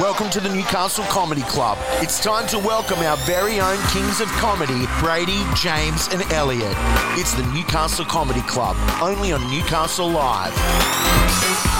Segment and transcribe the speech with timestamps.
[0.00, 1.76] Welcome to the Newcastle Comedy Club.
[2.00, 6.74] It's time to welcome our very own kings of comedy, Brady, James, and Elliot.
[7.18, 11.71] It's the Newcastle Comedy Club, only on Newcastle Live.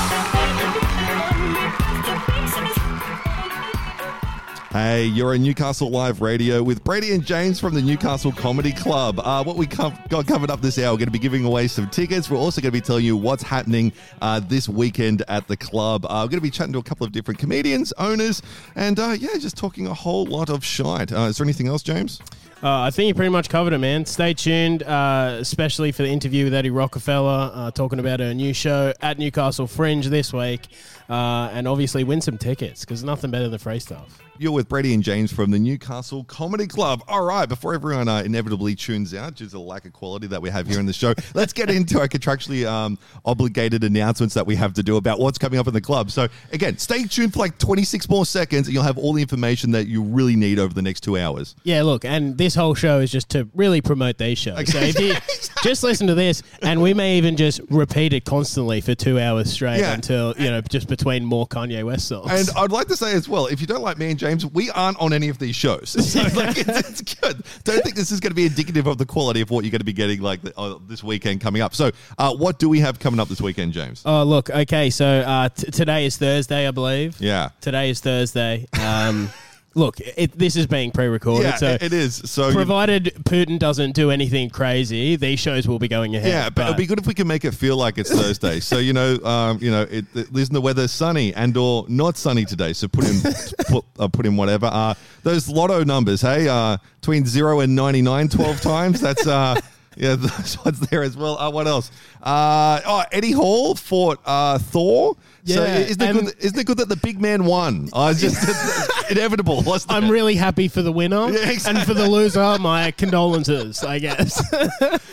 [4.73, 9.21] Hey, you're in Newcastle Live Radio with Brady and James from the Newcastle Comedy Club.
[9.23, 11.69] Uh, what we com- got covered up this hour, we're going to be giving away
[11.69, 12.31] some tickets.
[12.31, 13.93] We're also going to be telling you what's happening
[14.23, 16.07] uh, this weekend at the club.
[16.07, 18.41] Uh, we're going to be chatting to a couple of different comedians, owners,
[18.75, 21.13] and uh, yeah, just talking a whole lot of shite.
[21.13, 22.19] Uh, is there anything else, James?
[22.63, 24.07] Uh, I think you pretty much covered it, man.
[24.07, 29.19] Stay tuned, especially for the interview with Eddy Rockefeller, talking about her new show at
[29.19, 30.69] Newcastle Fringe this week,
[31.09, 34.19] uh, and obviously win some tickets because nothing better than free stuff.
[34.39, 37.05] You're with Brady and James from the Newcastle Comedy Club.
[37.07, 40.41] All right, before everyone uh, inevitably tunes out due to the lack of quality that
[40.43, 44.47] we have here in the show, let's get into our contractually um, obligated announcements that
[44.47, 46.11] we have to do about what's coming up in the club.
[46.11, 49.71] So, again, stay tuned for like 26 more seconds and you'll have all the information
[49.73, 51.55] that you really need over the next two hours.
[51.63, 54.73] Yeah, look, and this whole show is just to really promote these shows.
[54.73, 55.15] So if you
[55.63, 59.53] just listen to this, and we may even just repeat it constantly for two hours
[59.53, 59.93] straight Yeah.
[59.95, 62.31] until you know just between more Kanye West songs.
[62.31, 64.71] And I'd like to say as well, if you don't like me and James, we
[64.73, 65.97] aren't on any of these shows.
[66.13, 67.43] So like, it's, it's good.
[67.65, 69.79] Don't think this is going to be indicative of the quality of what you're going
[69.81, 71.75] to be getting like the, uh, this weekend coming up.
[71.75, 74.03] So, uh, what do we have coming up this weekend, James?
[74.05, 77.19] Oh, look, okay, so uh, t- today is Thursday, I believe.
[77.19, 77.49] Yeah.
[77.63, 78.67] Today is Thursday.
[78.79, 79.31] Um,
[79.75, 82.17] look, it, this is being pre recorded, Yeah, so it- is.
[82.25, 86.29] So provided Putin doesn't do anything crazy, these shows will be going ahead.
[86.29, 88.61] Yeah, but, it'd be good if we can make it feel like it's Thursday.
[88.61, 92.17] so you know, um, you know, it, it, isn't the weather sunny and or not
[92.17, 92.73] sunny today?
[92.73, 93.21] So put in
[93.67, 94.67] put, uh, put in whatever.
[94.67, 99.01] Uh, those lotto numbers, hey, uh, between zero and 99, 12 times.
[99.01, 99.61] That's uh,
[99.97, 101.39] yeah, those ones there as well.
[101.39, 101.91] Uh, what else?
[102.23, 105.17] Uh, oh, Eddie Hall fought uh, Thor.
[105.45, 107.89] so Yeah, isn't it, good, isn't it good that the big man won?
[107.95, 109.63] It's just inevitable.
[109.89, 111.81] I'm really happy for the winner, Yeah, exactly.
[111.81, 114.41] and for the loser, my condolences, I guess.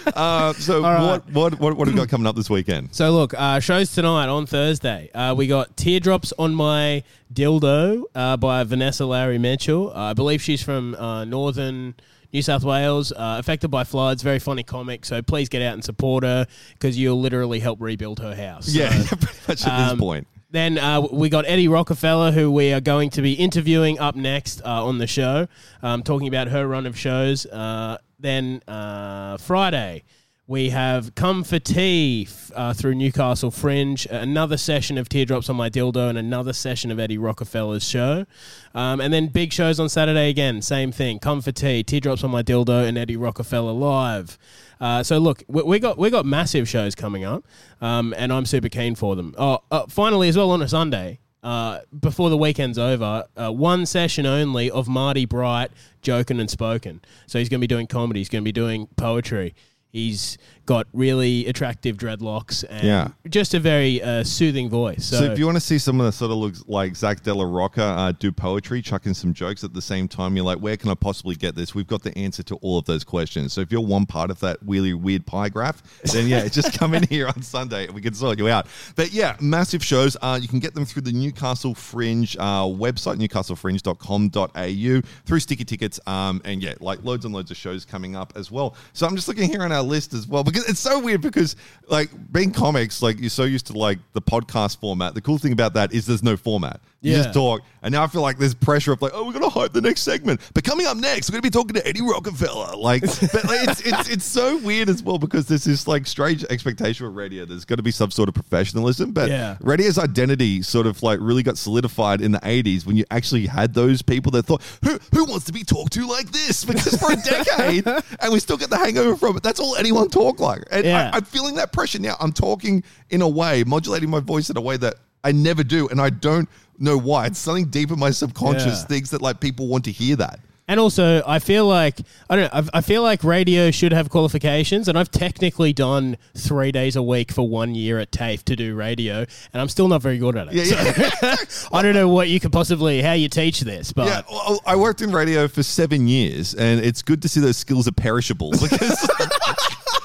[0.08, 1.02] Uh, so right.
[1.02, 2.94] what, what what what have we got coming up this weekend?
[2.94, 5.10] So look, uh, shows tonight on Thursday.
[5.14, 7.04] Uh, we got Teardrops on My
[7.34, 9.92] Dildo uh, by Vanessa Larry Mitchell.
[9.94, 11.96] I believe she's from uh, northern
[12.32, 14.22] New South Wales, uh, affected by floods.
[14.22, 15.06] Very funny comic.
[15.06, 18.70] So please get out and support her because you'll literally help rebuild her house.
[18.70, 20.28] Yeah, So, pretty much at this um, point.
[20.52, 24.62] Then uh, we got Eddy Rockefeller, who we are going to be interviewing up next
[24.66, 25.48] uh, on the show,
[25.84, 27.46] um, talking about her run of shows.
[27.46, 30.04] Uh, then uh, Friday,
[30.50, 35.70] we have Come for Tea uh, through Newcastle Fringe, another session of Teardrops on My
[35.70, 38.26] Dildo, and another session of Eddy Rockefeller's show.
[38.74, 41.20] Um, and then big shows on Saturday again, same thing.
[41.20, 44.40] Come for Tea, Teardrops on My Dildo, and Eddy Rockefeller live.
[44.82, 47.46] Uh, so look, we, we got we got massive shows coming up,
[47.80, 49.36] um, and I'm super keen for them.
[49.38, 51.20] Oh, uh, finally as well on a Sunday.
[51.44, 55.72] Uh, before the weekend's over, uh, one session only of Marty Bright
[56.02, 57.02] joking and spoken.
[57.28, 58.20] So he's going to be doing comedy.
[58.20, 59.54] He's going to be doing poetry.
[59.92, 60.38] He's
[60.70, 63.08] got really attractive dreadlocks and Yeah.
[63.28, 65.04] just a very uh, soothing voice.
[65.06, 67.34] So, So, if you want to see someone that sort of looks like Zack de
[67.34, 70.78] la Rocha uh, do poetry, chucking some jokes at the same time, you're like, where
[70.78, 71.74] can I possibly get this?
[71.74, 73.52] We've got the answer to all of those questions.
[73.52, 75.82] So if you're one part of that really weird pie graph,
[76.14, 78.68] then yeah, just come in here on Sunday and we can sort you out.
[78.96, 80.16] But yeah, massive shows.
[80.22, 86.00] Uh, you can get them through the Newcastle Fringe uh, website, newcastlefringe.com.au, through sticky tickets.
[86.06, 88.76] Um, and yeah, like loads and loads of shows coming up as well.
[88.94, 91.56] So I'm just looking here on our list as well because it's so weird because
[91.88, 95.14] like being comics, like you're so used to like the podcast format.
[95.14, 96.82] The cool thing about that is there's no format.
[97.02, 97.18] You Yeah.
[97.24, 97.62] just talk.
[97.82, 100.02] And now I feel like there's pressure of like, oh, we're gonna hype the next
[100.02, 100.42] segment.
[100.54, 102.76] But coming up next, we're gonna be talking to Eddy Rockefeller.
[102.76, 103.02] Like,
[103.32, 107.06] but like, it's, it's it's so weird as well because there's this like strange expectation
[107.06, 107.46] with radio.
[107.46, 109.56] There's got to be some sort of professionalism, but Yeah.
[109.62, 113.74] radio's identity sort of like really got solidified in the 80s when you actually had
[113.74, 116.66] those people that thought, who who wants to be talked to like this?
[116.66, 119.44] Because for a decade, and we still get the hangover from it.
[119.44, 120.64] That's all anyone talk like.
[120.70, 121.12] And Yeah.
[121.14, 122.18] I, I'm feeling that pressure now.
[122.20, 125.88] I'm talking in a way, modulating my voice in a way that I never do,
[125.90, 126.48] and I don't
[126.80, 127.26] know why.
[127.28, 128.86] It's something deep in my subconscious Yeah.
[128.88, 130.40] thinks that like people want to hear that.
[130.68, 132.00] And also, I feel like
[132.30, 132.62] I don't know.
[132.74, 137.02] I- I feel like radio should have qualifications, and I've technically done three days a
[137.02, 140.38] week for one year at TAFE to do radio, and I'm still not very good
[140.38, 140.54] at it.
[140.54, 141.36] Yeah, yeah.
[141.74, 144.76] I don't know what you could possibly how you teach this, but Yeah, well, I
[144.76, 148.52] worked in radio for seven years, and it's good to see those skills are perishable
[148.62, 149.10] because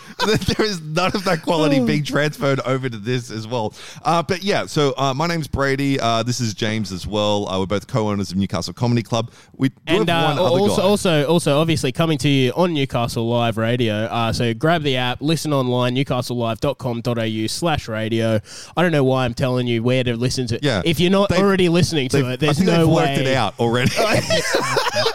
[0.26, 1.86] there is none of that quality Oh.
[1.86, 3.74] being transferred over to this as well.
[4.04, 5.98] Uh, but yeah, so uh, my name's Brady.
[6.00, 7.48] Uh, this is James as well.
[7.48, 9.30] Uh, we're both co-owners of Newcastle Comedy Club.
[9.56, 10.82] We do And uh, one other also, guy.
[10.82, 13.94] also, also, obviously coming to you on Newcastle Live Radio.
[14.04, 18.40] Uh, so grab the app, listen online, newcastlelive.com.au slash radio.
[18.76, 20.58] I don't know why I'm telling you where to listen to.
[20.62, 20.82] Yeah.
[20.84, 22.94] If you're not already listening to it, there's no they've way.
[22.94, 23.90] worked it out already.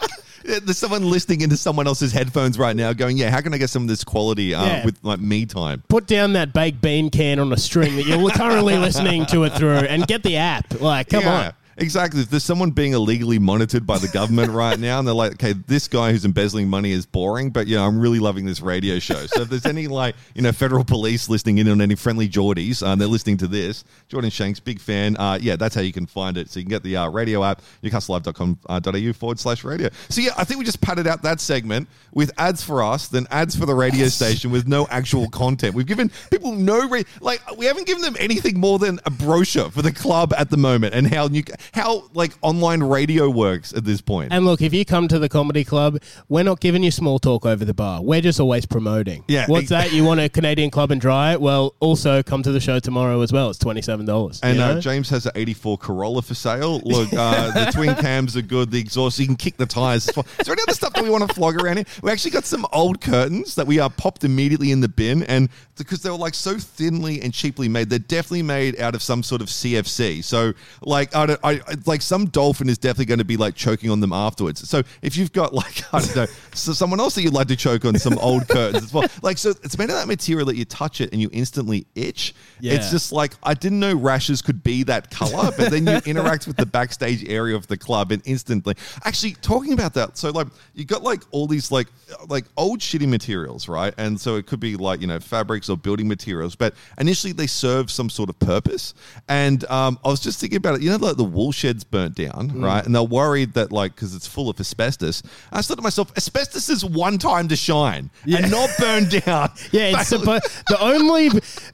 [0.50, 3.70] There's someone listening into someone else's headphones right now, going, "Yeah, how can I get
[3.70, 4.86] some of this quality uh, Yeah.
[4.86, 8.30] with like me time?" Put down that baked bean can on a string that you're
[8.32, 10.82] currently listening to it through, and get the app.
[10.82, 11.54] Like, come Yeah, on.
[11.80, 12.22] Exactly.
[12.22, 15.54] If there's someone being illegally monitored by the government right now, and they're like, okay,
[15.54, 19.00] this guy who's embezzling money is boring, but you know, I'm really loving this radio
[19.00, 19.26] show.
[19.28, 22.92] So if there's any like, you know, federal police listening in on any FriendlyJordies, uh,
[22.92, 25.16] and they're listening to this, Jordan Shanks, big fan.
[25.18, 26.50] Uh, yeah, that's how you can find it.
[26.50, 29.90] So you can get the uh, radio app, newcastlelive.com.au forward slash radio.
[30.10, 33.26] So yeah, I think we just padded out that segment with ads for us, then
[33.32, 35.76] ads for the radio station with no actual content.
[35.76, 39.70] We've given people no, re- like, we haven't given them anything more than a brochure
[39.70, 41.44] for the club at the moment and how new,
[41.74, 44.32] how like online radio works at this point.
[44.34, 47.46] And look, if you come to the comedy club, we're not giving you small talk
[47.46, 48.02] over the bar.
[48.02, 49.24] We're just always promoting.
[49.28, 49.92] Yeah, What's that?
[49.94, 51.36] You want a Canadian club and dry?
[51.36, 53.50] Well, also come to the show tomorrow as well.
[53.50, 54.40] It's twenty seven dollars.
[54.44, 56.80] And uh, James has an 84 Corolla for sale.
[56.80, 58.72] Look, uh, the twin cams are good.
[58.72, 60.08] The exhaust, you can kick the tires.
[60.08, 61.86] Is there any other stuff that we want to flog around here?
[62.02, 65.24] We actually got some old curtains that we uh, popped immediately in the bin.
[65.24, 69.02] And because they were like so thinly and cheaply made, they're definitely made out of
[69.02, 70.24] some sort of CFC.
[70.24, 73.56] So, like, I don't, I, I- like some dolphin is definitely going to be like
[73.56, 74.68] choking on them afterwards.
[74.70, 77.56] So, if you've got like, I don't know, so someone else that you'd like to
[77.56, 79.08] choke on some old curtains as well.
[79.22, 82.34] Like, so it's made of that material that you touch it and you instantly itch.
[82.60, 82.74] Yeah.
[82.74, 86.48] It's just like I didn't know rashes could be that color, but then you interact
[86.48, 88.76] with the backstage area of the club and instantly.
[89.04, 91.88] Actually, talking about that, so like you got like all these like
[92.28, 93.94] like old shitty materials, right?
[93.98, 97.48] And so it could be like you know fabrics or building materials, but initially they
[97.48, 98.94] serve some sort of purpose.
[99.28, 100.82] And um, I was just thinking about it.
[100.82, 102.64] You know, like the wool sheds burnt down, Mm.
[102.64, 102.86] right?
[102.86, 105.22] And they're worried that like because it's full of asbestos.
[105.52, 109.52] I thought to myself, asbestos is one time to shine and not burn down.
[109.72, 111.30] Yeah, it's supposed the only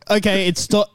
[0.10, 0.48] okay.
[0.48, 0.89] It's stop.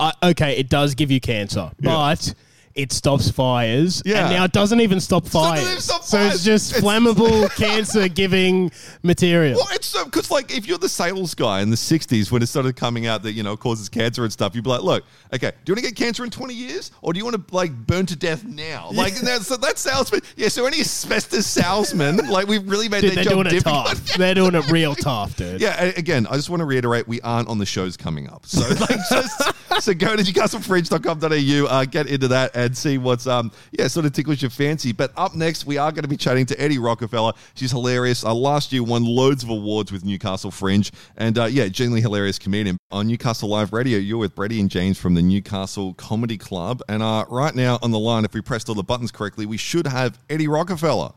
[0.00, 2.34] Uh, okay, it does give you cancer, but
[2.76, 4.02] it stops fires.
[4.04, 4.26] Yeah.
[4.26, 5.66] and now it doesn't even stop doesn't fires.
[5.66, 6.34] even stop so fires.
[6.34, 8.70] it's just It's- flammable, cancer-giving
[9.02, 9.56] material.
[9.56, 12.46] Well, it's so because like if you're the sales guy in the '60s when it
[12.46, 15.52] started coming out that you know causes cancer and stuff, you'd be like, look, okay,
[15.64, 17.72] do you want to get cancer in 20 years, or do you want to like
[17.86, 18.90] burn to death now?
[18.92, 20.48] Like, now, so that salesman, yeah.
[20.48, 23.86] So any asbestos salesman, like we've really made Dude, their they're job doing it difficult.
[23.86, 24.04] tough.
[24.16, 25.60] They're doing it real tough, dude.
[25.60, 28.44] Yeah, again, I just want to reiterate we aren't on the shows coming up.
[28.46, 29.42] So like just
[29.80, 34.12] so go to newcastlefringe.com.au, uh, get into that and see what's um yeah, sort of
[34.12, 34.92] tickles your fancy.
[34.92, 37.32] But up next we are going to be chatting to Eddy Rockefeller.
[37.54, 38.24] She's hilarious.
[38.24, 42.38] Uh, last year won loads of awards with Newcastle Fringe and uh, yeah, genuinely hilarious
[42.38, 42.78] comedian.
[42.90, 46.82] On Newcastle Live Radio, you're with Brady and James from the Newcastle Comedy Club.
[46.88, 49.56] And uh, right now on the line, if we pressed all the buttons correctly, we
[49.56, 51.12] should have Eddy Rockefeller.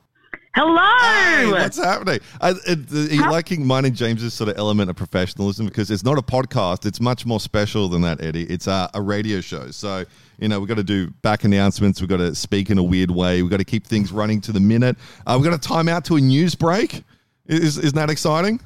[0.56, 1.52] Hey, Hello.
[1.52, 2.20] what's happening?
[2.42, 5.68] I, it, are you liking mine and James's sort of element of professionalism?
[5.68, 6.88] Because it's not a podcast.
[6.88, 8.44] It's much more special than that, Eddy.
[8.44, 9.70] It's a, a radio show.
[9.70, 10.06] So,
[10.40, 12.02] you know, we've got to do back announcements.
[12.02, 13.42] We've got to speak in a weird way.
[13.42, 14.98] We've got to keep things running to the minute.
[15.26, 17.04] Uh, we've got to time out to a news break.
[17.46, 18.60] Is, isn't that exciting?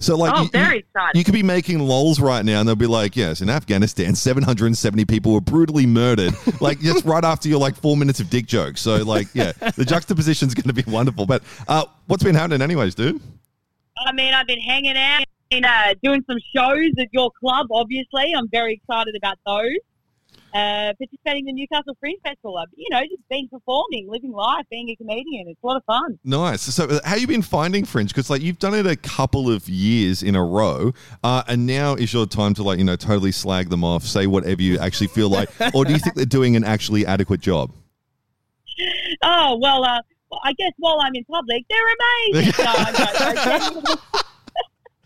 [0.00, 1.18] So, like, Oh, you, very exciting.
[1.18, 5.04] You could be making lols right now, and they'll be like, "Yes, in Afghanistan, 770
[5.06, 8.80] people were brutally murdered." like, just right after your like four minutes of dick jokes.
[8.80, 11.26] So, like, yeah, the juxtaposition is going to be wonderful.
[11.26, 13.20] But uh, what's been happening, anyways, dude?
[14.06, 17.66] I mean, I've been hanging out and uh, doing some shows at your club.
[17.72, 19.78] Obviously, I'm very excited about those.
[20.54, 22.56] Uh, participating in the Newcastle Fringe Festival.
[22.56, 25.48] I've, you know, just being performing, living life, being a comedian.
[25.48, 26.18] It's a lot of fun.
[26.24, 26.62] Nice.
[26.62, 28.08] So, how you been finding Fringe?
[28.08, 31.94] Because like you've done it a couple of years in a row, uh, and now
[31.94, 35.08] is your time to like you know totally slag them off, say whatever you actually
[35.08, 37.72] feel like, or do you think they're doing an actually adequate job?
[39.22, 40.00] Oh well, uh,
[40.30, 41.78] well, I guess while I'm in public, they're
[42.32, 42.52] amazing.
[43.84, 43.96] no.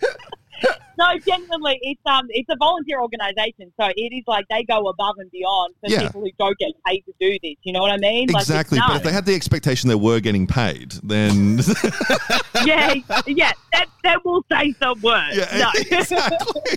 [0.98, 5.16] No, genuinely- it's um, it's a volunteer organisation, so it is like they go above
[5.18, 6.02] and beyond for Yeah.
[6.02, 7.54] people who don't get paid to do this.
[7.62, 8.28] You know what I mean?
[8.28, 8.78] Like, Exactly.
[8.86, 11.58] But if they had the expectation they were getting paid, then
[12.66, 12.94] yeah,
[13.26, 15.34] yeah, that that will say some words.
[15.36, 15.70] Yeah, no.
[15.98, 16.76] exactly.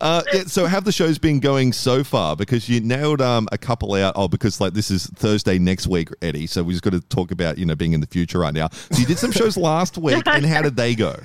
[0.00, 2.34] Uh, yeah, so have the shows been going so far?
[2.36, 4.14] Because you nailed um, a couple out.
[4.16, 6.46] Oh, because like this is Thursday next week, Eddy.
[6.46, 8.68] So we just got to talk about you know being in the future right now.
[8.92, 11.16] So you did some shows last week, and how did they go?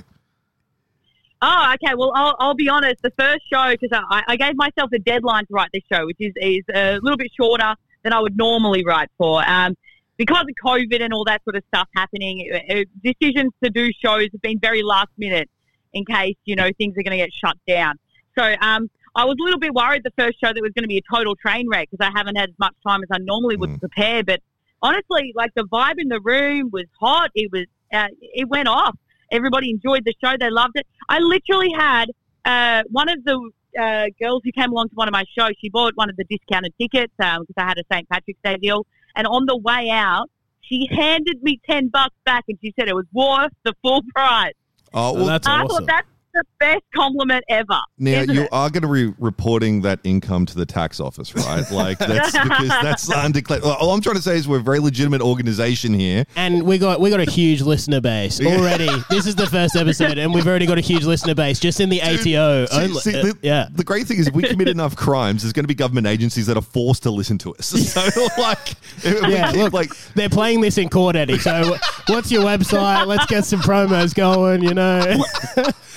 [1.47, 1.93] Oh, okay.
[1.95, 3.01] Well, I'll, I'll be honest.
[3.03, 6.17] The first show, because I, I gave myself a deadline to write this show, which
[6.19, 9.47] is, is a little bit shorter than I would normally write for.
[9.47, 9.75] Um,
[10.17, 13.91] because of COVID and all that sort of stuff happening, uh, uh, decisions to do
[14.03, 15.49] shows have been very last minute.
[15.93, 17.95] in case you know things are going to get shut down.
[18.37, 20.93] So um, I was a little bit worried the first show that was going to
[20.95, 23.55] be a total train wreck because I haven't had as much time as I normally
[23.55, 23.79] would Mm.
[23.79, 24.23] prepare.
[24.23, 24.41] But
[24.81, 27.29] honestly, like the vibe in the room was hot.
[27.35, 28.95] It was uh, it went off.
[29.31, 30.35] Everybody enjoyed the show.
[30.39, 30.85] They loved it.
[31.09, 32.05] I literally had
[32.45, 35.51] uh, one of the uh, girls who came along to one of my shows.
[35.59, 38.07] She bought one of the discounted tickets because I had a St.
[38.09, 38.85] Patrick's Day deal.
[39.15, 40.29] And on the way out,
[40.61, 44.53] she handed me ten bucks back, and she said it was worth the full price.
[44.93, 45.67] Oh, Well, well, that's I awesome.
[45.67, 47.79] thought that's the best compliment ever.
[47.97, 48.49] now you it?
[48.51, 51.69] are going to be reporting that income to the tax office, right?
[51.71, 53.63] Like that's because that's undeclared.
[53.63, 56.25] All I'm trying to say is we're a very legitimate organization here.
[56.35, 58.89] And we got we got a huge listener base already.
[59.09, 61.89] this is the first episode, and we've already got a huge listener base just in
[61.89, 62.65] the ATO.
[62.65, 62.99] See- only.
[63.01, 63.67] see, uh, the, yeah.
[63.71, 66.45] The great thing is, if we commit enough crimes, there's going to be government agencies
[66.47, 67.73] that are forced to listen to us.
[67.95, 68.01] So,
[68.37, 68.71] like,
[69.03, 71.37] if we Yeah, keep, look, like, they're playing this in court, Eddy.
[71.39, 71.77] So,
[72.07, 73.05] what's your website?
[73.07, 74.63] Let's get some promos going.
[74.63, 75.23] You know,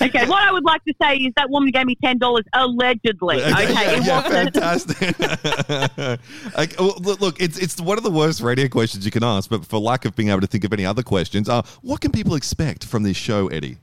[0.01, 3.41] Okay, what I would like to say is that woman gave me ten dollars allegedly.
[3.43, 4.53] Okay, yeah, it yeah, wasn't.
[4.53, 5.15] fantastic.
[6.59, 9.49] Okay, well, look, look, it's it's one of the worst radio questions you can ask,
[9.49, 12.11] but for lack of being able to think of any other questions, uh, what can
[12.11, 13.77] people expect from this show, Eddy?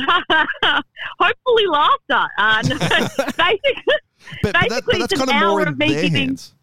[0.00, 2.26] Hopefully, laughter.
[2.38, 4.00] Uh, no, basically, But,
[4.42, 6.02] but that, Basically, but that's it's an kind of more hour in of me their
[6.02, 6.54] giving- hands.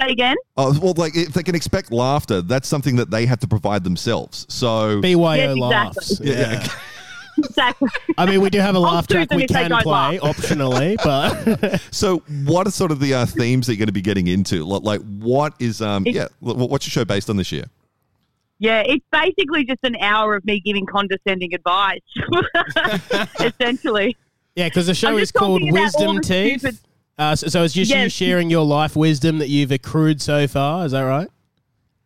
[0.00, 0.36] say again.
[0.56, 3.84] Oh, well, like if they can expect laughter, that's something that they have to provide
[3.84, 4.46] themselves.
[4.48, 6.10] So, BYO Yes, laughs.
[6.20, 6.30] exactly.
[6.30, 6.68] Yeah, Yeah.
[7.38, 7.46] Yeah.
[7.46, 7.88] Exactly.
[8.16, 10.36] I mean, we do have a laugh track we can play laugh.
[10.36, 14.00] optionally, but so what are sort of the uh, themes that you're going to be
[14.02, 14.64] getting into?
[14.64, 17.64] Like, like what is um It's- yeah, what's your show based on this year?
[18.60, 22.00] Yeah, it's basically just an hour of me giving condescending advice,
[23.40, 24.16] essentially.
[24.56, 26.60] yeah, because the show is called talking about all Wisdom the Teeth.
[26.60, 26.78] stupid-
[27.18, 30.86] Uh, so, so it's just you sharing your life wisdom that you've accrued so far.
[30.86, 31.28] Is that right?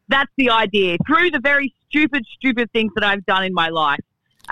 [0.09, 0.97] That's the idea.
[1.07, 4.01] Through the very stupid, stupid things that I've done in my life.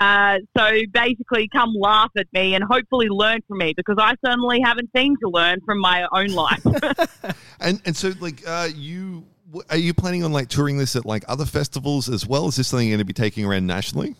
[0.01, 4.59] Uh, so basically, come laugh at me and hopefully learn from me because I certainly
[4.59, 6.63] haven't seen to learn from my own life.
[7.59, 9.23] And and so like uh, you
[9.69, 12.47] are you planning on like touring this at like other festivals as well?
[12.47, 14.15] Is this something you're going to be taking around nationally?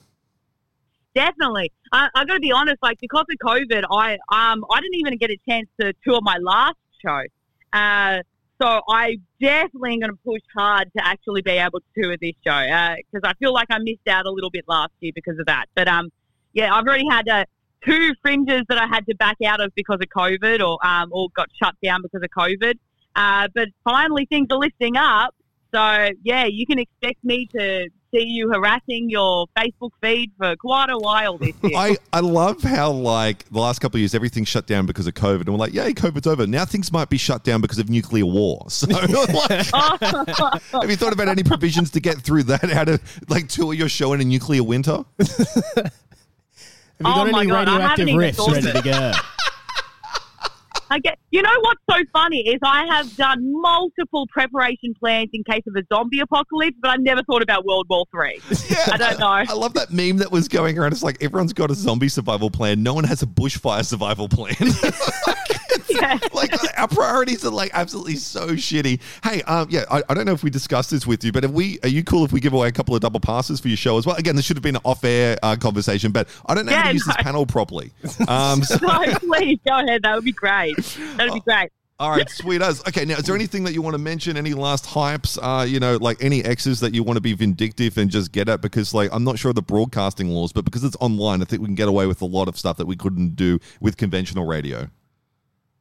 [1.15, 1.71] Definitely.
[1.91, 2.77] I, I got to be honest.
[2.83, 6.38] Like because of COVID, I um I didn't even get a chance to tour my
[6.38, 7.23] last show.
[7.73, 8.19] Uh,
[8.62, 12.34] so I definitely am going to push hard to actually be able to tour this
[12.46, 15.48] show because I feel like I missed out a little bit last year because of
[15.48, 15.65] that.
[15.75, 16.12] But um,
[16.53, 17.46] yeah, I've already had uh,
[17.84, 21.30] two fringes that I had to back out of because of COVID or um or
[21.36, 22.75] got shut down because of COVID.
[23.15, 25.34] Uh, but finally things are lifting up.
[25.74, 30.89] So yeah, you can expect me to see you harassing your Facebook feed for quite
[30.89, 31.77] a while this year.
[31.77, 35.13] I, I love how like the last couple of years everything shut down because of
[35.13, 36.46] COVID, and we're like, yay, COVID's over.
[36.48, 38.68] Now things might be shut down because of nuclear war.
[38.82, 42.63] So, like, have you thought about any provisions to get through that?
[42.70, 45.03] How to like tour your show in a nuclear winter?
[45.18, 49.12] Have you oh got Oh my any God, radioactive riffs ready to go?
[50.91, 51.17] I get.
[51.31, 55.75] You know what's so funny is I have done multiple preparation plans in case of
[55.77, 58.41] a zombie apocalypse, but I never thought about World War Three.
[58.91, 59.27] I don't know.
[59.27, 60.91] I love that meme that was going around.
[60.91, 62.83] It's like everyone's got a zombie survival plan.
[62.83, 64.53] No one has a bushfire survival plan.
[66.33, 68.99] Like our priorities are like absolutely so shitty.
[69.23, 71.51] Hey, um, yeah, I, I don't know if we discussed this with you, but if
[71.51, 73.77] we are you cool if we give away a couple of double passes for your
[73.77, 74.15] show as well?
[74.15, 76.87] Again, this should have been an off-air uh, conversation, but I don't know how Yeah,
[76.89, 77.91] to use this panel properly.
[78.27, 80.01] Um, so, No, please go ahead.
[80.03, 80.75] That would be great.
[81.17, 81.69] That'd be great.
[81.99, 82.81] all right, sweet as.
[82.87, 84.35] Okay, now is there anything that you want to mention?
[84.37, 85.37] Any last hypes?
[85.41, 88.49] Uh, you know, like any exes that you want to be vindictive and just get
[88.49, 88.61] at?
[88.61, 91.61] Because like I'm not sure of the broadcasting laws, but because it's online, I think
[91.61, 94.45] we can get away with a lot of stuff that we couldn't do with conventional
[94.47, 94.87] radio.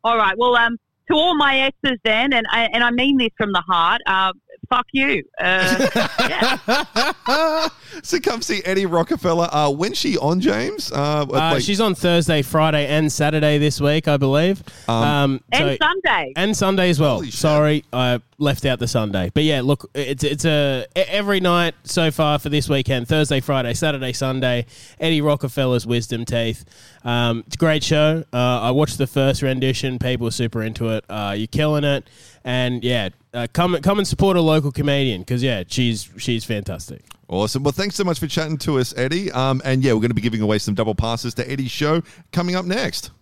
[0.04, 0.36] All right.
[0.38, 0.76] Well, um,
[1.10, 4.00] to all my exes, then, and I, and I mean this from the heart.
[4.06, 4.32] Uh,
[4.68, 5.22] fuck you.
[5.40, 5.88] Uh,
[6.28, 7.68] yeah.
[8.02, 9.48] So come see Eddy Rockefeller.
[9.52, 10.90] Uh, when's she on, James?
[10.92, 14.62] Uh, Uh, like- she's on Thursday, Friday, and Saturday this week, I believe.
[14.88, 16.32] Um, And so- Sunday.
[16.36, 17.14] and Sunday as well.
[17.16, 17.34] Holy shit.
[17.34, 19.30] Sorry, I left out the Sunday.
[19.32, 23.74] But yeah, look, it's it's a every night so far for this weekend: Thursday, Friday,
[23.74, 24.66] Saturday, Sunday.
[24.98, 26.64] Eddy Rockefeller's Wisdom Teeth.
[27.04, 28.24] Um, it's a great show.
[28.32, 29.98] Uh, I watched the first rendition.
[29.98, 31.04] People were super into it.
[31.08, 32.08] Uh, you're killing it,
[32.44, 37.04] and yeah, uh, come come and support a local comedian because yeah, she's she's fantastic.
[37.28, 37.62] Awesome.
[37.62, 39.30] Well, thanks so much for chatting to us, Eddy.
[39.30, 42.02] Um, and yeah, we're going to be giving away some double passes to Eddy's show
[42.32, 43.12] coming up next.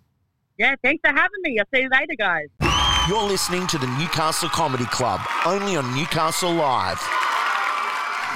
[0.56, 0.74] Yeah.
[0.82, 1.58] Thanks for having me.
[1.58, 2.67] I'll see you later, guys.
[3.08, 6.98] You're listening to the Newcastle Comedy Club, only on Newcastle Live.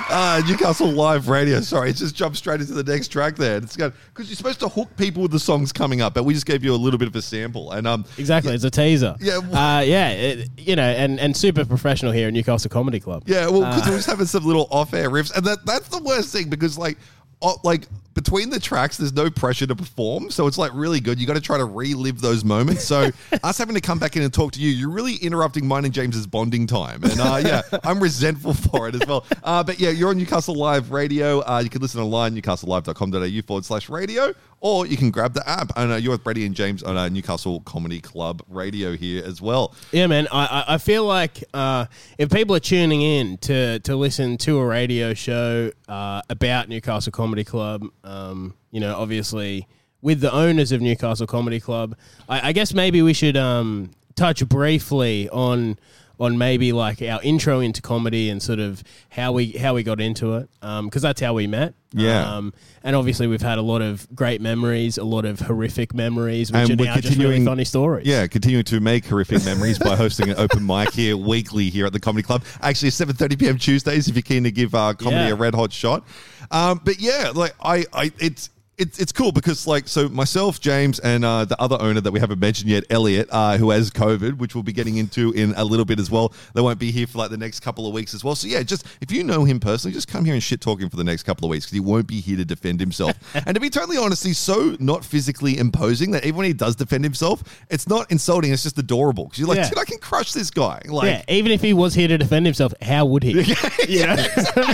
[0.09, 1.61] Uh, Newcastle Live Radio.
[1.61, 3.59] Sorry, it just jumped straight into the next track there.
[3.59, 6.33] It's got because you're supposed to hook people with the songs coming up, but we
[6.33, 7.73] just gave you a little bit of a sample.
[7.73, 9.14] And um, Exactly, it's a teaser.
[9.21, 13.25] Yeah, uh, yeah, it, you know, and and super professional here at Newcastle Comedy Club.
[13.26, 13.91] yeah, well, because Uh.
[13.91, 16.97] we're just having some little off-air riffs, and that that's the worst thing because like.
[17.42, 21.20] Oh, like between the tracks, there's no pressure to perform, so it's like really good.
[21.20, 22.84] You got to try to relive those moments.
[22.84, 23.11] So
[23.42, 25.94] us having to come back in and talk to you, you're really interrupting mine and
[25.94, 29.25] James's bonding time, and uh, yeah, I'm resentful for it as well.
[29.42, 31.40] Uh, but yeah, you're on Newcastle Live Radio.
[31.40, 35.73] Uh, you can listen online newcastlelive.com.au forward slash radio, or you can grab the app.
[35.76, 39.42] And uh, you're with Brady and James on uh, Newcastle Comedy Club Radio here as
[39.42, 39.75] well.
[39.90, 40.28] Yeah, man.
[40.33, 44.59] I, I I feel like uh, if people are tuning in to, to listen to
[44.59, 49.66] a radio show uh, about Newcastle Comedy Club, um, you know, obviously
[50.00, 51.97] with the owners of Newcastle Comedy Club,
[52.28, 55.76] I, I guess maybe we should um, touch briefly on
[56.23, 60.00] on maybe like our intro into comedy and sort of how we how we got
[60.00, 61.75] into it because that's how we met.
[61.95, 62.37] Yeah.
[62.37, 66.50] Um, and obviously we've had a lot of great memories, a lot of horrific memories,
[66.50, 68.07] which And are now just really continuing- funny stories.
[68.07, 71.93] Yeah, continuing to make horrific memories by hosting an open mic here weekly here at
[71.93, 72.45] the Comedy Club.
[72.62, 73.59] Actually, 7.30 p.m.
[73.59, 75.29] Tuesdays if you're keen to give uh, comedy Yeah.
[75.33, 76.07] a red hot shot.
[76.50, 78.49] Um, but yeah, like I, I it's
[78.79, 82.19] it's it's cool because like so myself, James, and uh, the other owner that we
[82.21, 85.64] haven't mentioned yet, Elliot, uh, who has COVID, which we'll be getting into in a
[85.64, 86.33] little bit as well.
[86.55, 88.35] They won't be here for like the next couple of weeks as well.
[88.35, 90.88] So yeah, just if you know him personally, just come here and shit talk him
[90.88, 93.14] for the next couple of weeks because he won't be here to defend himself.
[93.47, 96.75] and to be totally honest, he's so not physically imposing that even when he does
[96.75, 98.52] defend himself, it's not insulting.
[98.52, 99.69] It's just adorable because you're like, Yeah.
[99.69, 100.81] dude, I can crush this guy.
[100.87, 103.33] Like, yeah, even if he was here to defend himself, how would he?
[103.88, 104.14] Yeah.
[104.14, 104.64] know?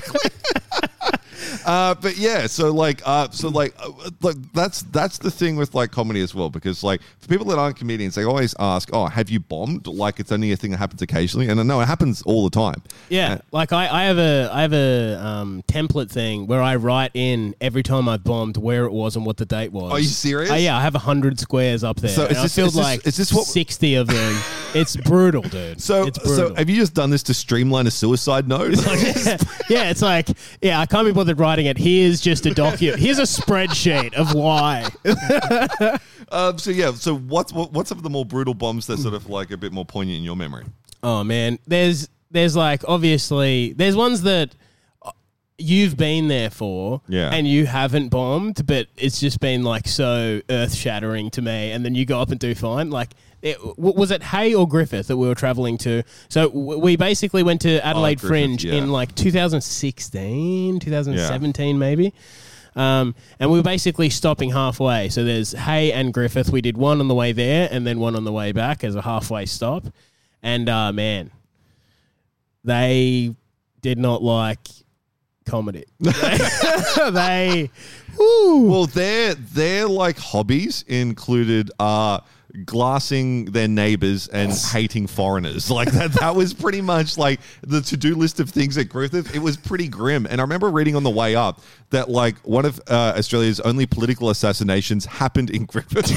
[1.68, 3.90] Uh, but yeah, so like, uh, so like, uh,
[4.22, 7.58] like that's that's the thing with like comedy as well, because like for people that
[7.58, 10.78] aren't comedians, they always ask, "Oh, have you bombed?" Like it's only a thing that
[10.78, 12.82] happens occasionally, and I know it happens all the time.
[13.10, 17.10] Yeah, like I, I have a I have a um, template thing where I write
[17.12, 19.92] in every time I've bombed where it was and what the date was.
[19.92, 20.50] Are you serious?
[20.50, 22.10] Uh, yeah, I have hundred squares up there.
[22.10, 24.40] So is and I filled is this- like is this what- sixty of them.
[24.74, 25.82] it's brutal, dude.
[25.88, 26.48] So, it's brutal.
[26.48, 28.74] so have you just done this to streamline a suicide note?
[29.68, 30.28] yeah, it's like
[30.62, 31.76] yeah, I can't be bothered writing it.
[31.78, 33.00] Here's just a document.
[33.02, 34.88] Here's a spreadsheet of why.
[36.30, 39.14] um, so yeah, so what's what, what's some of the more brutal bombs that sort
[39.14, 40.64] of like a bit more poignant in your memory?
[41.02, 44.54] Oh man, there's there's like obviously there's ones that
[45.02, 45.12] uh,
[45.58, 47.30] you've been there for, Yeah.
[47.32, 51.84] and you haven't bombed, but it's just been like so earth shattering to me, and
[51.84, 52.90] then you go up and do fine.
[52.90, 53.10] Like,
[53.42, 56.02] it, was it Hay or Griffith that we were traveling to?
[56.28, 58.74] So we basically went to Adelaide Griffith, Fringe yeah.
[58.74, 62.12] in like 2016, 2017 maybe.
[62.74, 65.08] Um, and we were basically stopping halfway.
[65.08, 66.50] So there's Hay and Griffith.
[66.50, 68.94] We did one on the way there and then one on the way back as
[68.94, 69.86] a halfway stop.
[70.42, 71.30] And uh, man,
[72.64, 73.34] they
[73.80, 74.68] did not like
[75.44, 75.84] comedy.
[76.00, 77.70] they,
[78.16, 78.70] woo.
[78.70, 82.20] Well, their their like hobbies included uh
[82.64, 85.70] glassing their neighbors and hating foreigners.
[85.78, 89.32] Like that that was pretty much like the to-do list of things at Griffith.
[89.32, 90.26] It was pretty grim.
[90.26, 93.86] And I remember reading on the way up that like one of uh, Australia's only
[93.86, 96.10] political assassinations happened in Griffith.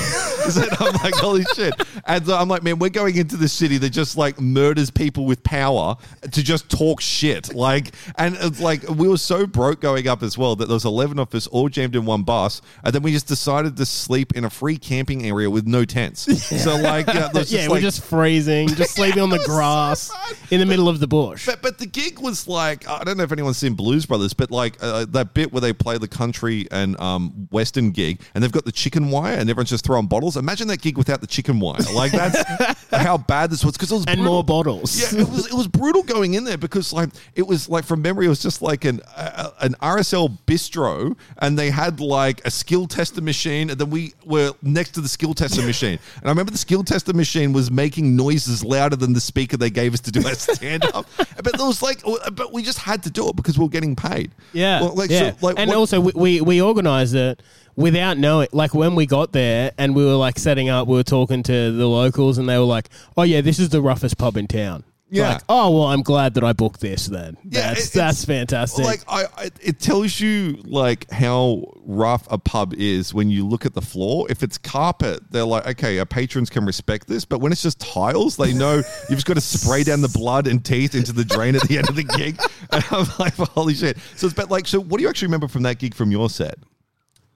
[0.82, 1.73] I'm like, holy shit.
[2.06, 5.25] And so I'm like, man, we're going into the city that just like murders people
[5.25, 5.95] with power
[6.32, 7.54] to just talk shit.
[7.54, 10.86] Like, and it's like we were so broke going up as well that there was
[10.86, 12.62] 11 of us all jammed in one bus.
[12.84, 16.27] And then we just decided to sleep in a free camping area with no tents.
[16.62, 20.12] So like, yeah, there's yeah, just we're like, just freezing, just sleeping on the grass
[20.52, 21.46] in the middle of the bush.
[21.46, 24.52] But, but the gig was like I don't know if anyone's seen Blues Brothers, but
[24.52, 28.52] like uh, that bit where they play the country and um, western gig, and they've
[28.52, 30.38] got the chicken wire, and everyone's just throwing bottles.
[30.38, 31.80] Imagine that gig without the chicken wire.
[31.94, 34.34] Like that's how bad this was because it was And brutal.
[34.34, 35.00] more bottles.
[35.13, 38.02] Yeah, it was it was brutal going in there because like it was like from
[38.02, 42.52] memory it was just like an uh, an RSL bistro and they had like a
[42.52, 46.30] skill tester machine and then we were next to the skill tester machine and I
[46.30, 50.00] remember the skill tester machine was making noises louder than the speaker they gave us
[50.02, 52.02] to do our stand up but there was like
[52.34, 55.10] but we just had to do it because we were getting paid Yeah, Well, like,
[55.10, 55.32] yeah.
[55.32, 57.41] so, like, and what- also we, we we organized it
[57.76, 58.47] without knowing.
[58.52, 61.71] Like when we got there and we were like setting up, we were talking to
[61.71, 64.84] the locals, and they were like, "Oh yeah, this is the roughest pub in town."
[65.13, 65.34] Yeah.
[65.34, 67.08] Like, oh well, I'm glad that I booked this.
[67.08, 68.86] Then Yeah, that's it- that's fantastic.
[68.86, 73.65] Like I, I, it tells you like how rough a pub is when you look
[73.65, 74.26] at the floor.
[74.30, 77.26] If it's carpet, they're like, okay, our patrons can respect this.
[77.26, 78.76] But when it's just tiles, they know
[79.10, 81.78] you've just got to spray down the blood and teeth into the drain at the
[81.78, 82.39] end of the gig.
[82.71, 83.97] And I'm like, holy shit.
[84.15, 86.30] So it's but like, so what do you actually remember from that gig from your
[86.30, 86.56] set?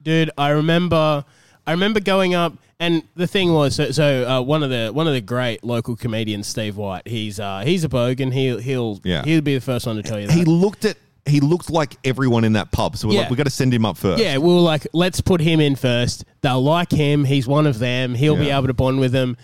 [0.01, 1.25] dude i remember
[1.65, 5.07] i remember going up and the thing was so, so uh, one of the one
[5.07, 9.23] of the great local comedians steve white he's uh he's a bogan he'll he'll Yeah.
[9.23, 10.97] he'll be the first one to tell you that He looked at.
[11.27, 13.21] He looked like everyone in that pub, so we're Yeah.
[13.21, 14.21] like, we got to send him up first.
[14.21, 17.79] yeah we were like let's put him in first they'll like him he's one of
[17.79, 18.57] them he'll be Yeah.
[18.57, 19.35] able to bond with them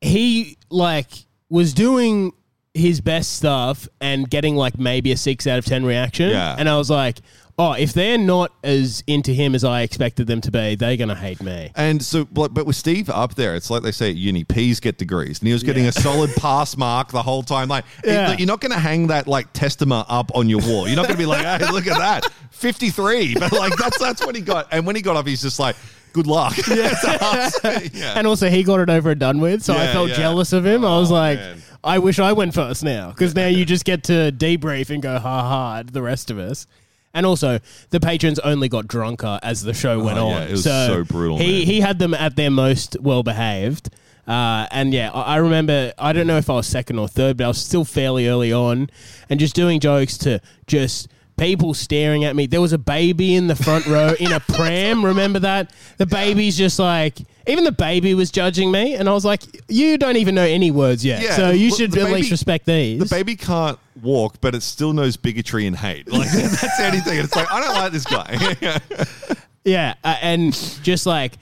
[0.00, 1.08] he like
[1.48, 2.32] was doing
[2.74, 6.56] his best stuff and getting like maybe a six out of ten reaction Yeah.
[6.58, 7.18] and i was like
[7.64, 11.14] Oh, if they're not as into him as I expected them to be, they're gonna
[11.14, 11.70] hate me.
[11.76, 14.80] And so, but, but with Steve up there, it's like they say at uni, P's
[14.80, 15.38] get degrees.
[15.38, 15.90] And he was getting Yeah.
[15.90, 17.68] a solid pass mark the whole time.
[17.68, 18.36] Like, Yeah.
[18.36, 20.86] you're not going to hang that, like, testament up on your wall.
[20.88, 22.32] You're not going to be like, hey, look at that.
[22.50, 23.34] 53.
[23.34, 24.66] But, like, that's that's what he got.
[24.72, 25.76] And when he got up, he's just like,
[26.12, 26.54] good luck.
[26.68, 27.50] Yeah.
[27.92, 28.14] yeah.
[28.16, 30.16] And also, he got it over and done with, so I felt yeah.
[30.16, 30.84] jealous of him.
[30.84, 31.62] I was Oh, like, man.
[31.84, 35.18] I wish I went first now, because now you just get to debrief and go
[35.18, 36.66] ha ha the rest of us.
[37.14, 37.58] And also,
[37.90, 40.30] the patrons only got drunker as the show went Oh, on.
[40.42, 41.66] yeah, it was so brutal, He man.
[41.66, 43.90] he had them at their most well behaved.
[44.26, 45.92] Uh, and yeah, I I remember.
[45.98, 48.52] I don't know if I was second or third, but I was still fairly early
[48.52, 48.88] on,
[49.28, 52.46] and just doing jokes to just people staring at me.
[52.46, 55.04] There was a baby in the front row in a pram.
[55.04, 55.72] Remember that?
[55.98, 59.98] The baby's just like, even the baby was judging me, and I was like, "You
[59.98, 63.00] don't even know any words yet, Yeah, so you should at baby- least respect these."
[63.00, 66.10] The baby can't walk, but it still knows bigotry and hate.
[66.10, 67.18] Like, that's anything.
[67.18, 69.36] It's like, I don't like this guy.
[69.64, 70.52] Yeah, uh, and
[70.82, 71.38] just like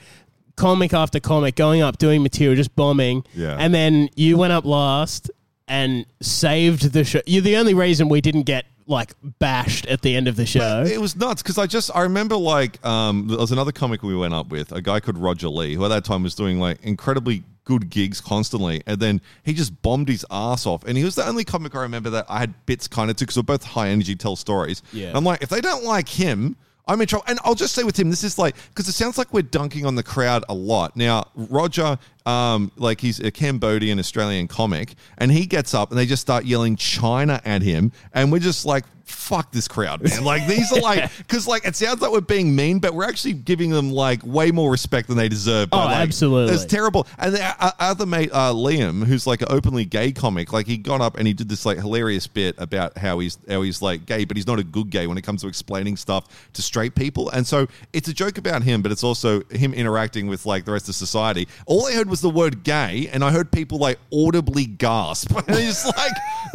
[0.57, 3.25] comic after comic, going up, doing material, just bombing.
[3.35, 3.57] Yeah.
[3.59, 5.31] And then you went up last
[5.69, 7.21] and saved the show.
[7.27, 10.85] You're the only reason we didn't get like bashed at the end of the show.
[10.87, 14.17] It was nuts because I just I remember like um there was another comic we
[14.17, 16.83] went up with a guy called Roger Lee who at that time was doing like
[16.83, 20.85] incredibly good gigs constantly and then he just bombed his ass off.
[20.85, 23.25] And he was the only comic I remember that I had bits kind of to
[23.25, 24.83] because we're both high energy tell stories.
[24.93, 25.09] Yeah.
[25.09, 26.57] And I'm like if they don't like him
[26.91, 27.25] I'm in trouble.
[27.29, 28.11] And I'll just say with him.
[28.11, 30.97] This is like because it sounds like we're dunking on the crowd a lot.
[30.97, 36.07] Now Roger um like he's a Cambodian Australian comic and he gets up and they
[36.07, 40.25] just start yelling China at him and we're just like fuck this crowd, man.
[40.31, 43.33] Like these are like because like it sounds like we're being mean, but we're actually
[43.33, 45.71] giving them like way more respect than they deserve.
[45.73, 46.55] Oh, like, absolutely.
[46.55, 47.07] It's terrible.
[47.19, 50.77] And the uh, other mate, uh, Liam, who's like an openly gay comic, like he
[50.77, 54.07] got up and he did this like hilarious bit about how he's how he's like
[54.07, 56.95] gay, but he's not a good gay when it comes to explaining stuff to straight
[56.95, 57.31] people.
[57.31, 60.73] And so it's a joke about him, but it's also him interacting with like the
[60.73, 61.49] rest of society.
[61.67, 65.33] All I heard was the word gay, and I heard people like audibly gasp.
[65.49, 66.13] And it's like,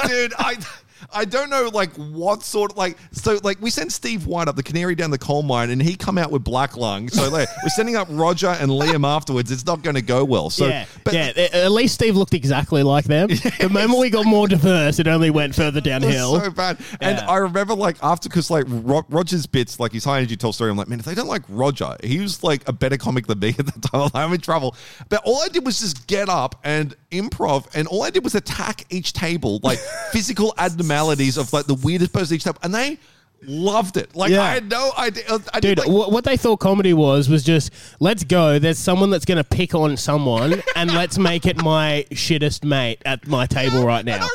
[0.08, 0.58] dude, I.
[1.14, 2.98] I don't know, like what sort of like.
[3.12, 5.96] So, like, we sent Steve White up the canary down the coal mine, and he
[5.96, 7.10] come out with black lung.
[7.10, 9.52] So, like, we're sending up Roger and Liam afterwards.
[9.52, 10.50] It's not going to go well.
[10.50, 11.32] So, yeah, but yeah.
[11.54, 13.30] At least Steve looked exactly like them.
[13.66, 16.40] The moment we got more diverse, it only went further downhill.
[16.40, 16.78] so bad.
[17.02, 20.54] And I remember like after because like Ro- Roger's bits, like his high energy tell
[20.54, 20.70] story.
[20.70, 23.40] I'm like, man, if they don't like Roger, he was like a better comic than
[23.40, 24.10] me at the time.
[24.14, 24.76] I'm in trouble.
[25.10, 28.36] But all I did was just get up and improv, and all I did was
[28.36, 29.80] attack each table, like
[30.12, 30.54] physical
[30.96, 32.98] abnormalities of like the weirdest person each table, and they
[33.48, 34.16] loved it.
[34.16, 34.42] Like Yeah.
[34.44, 35.24] I had no idea.
[35.54, 38.60] I Dude, did, like, wh- what they thought comedy was was just let's go.
[38.60, 43.02] There's someone that's going to pick on someone, and let's make it my shittest mate
[43.06, 44.28] at my table right now.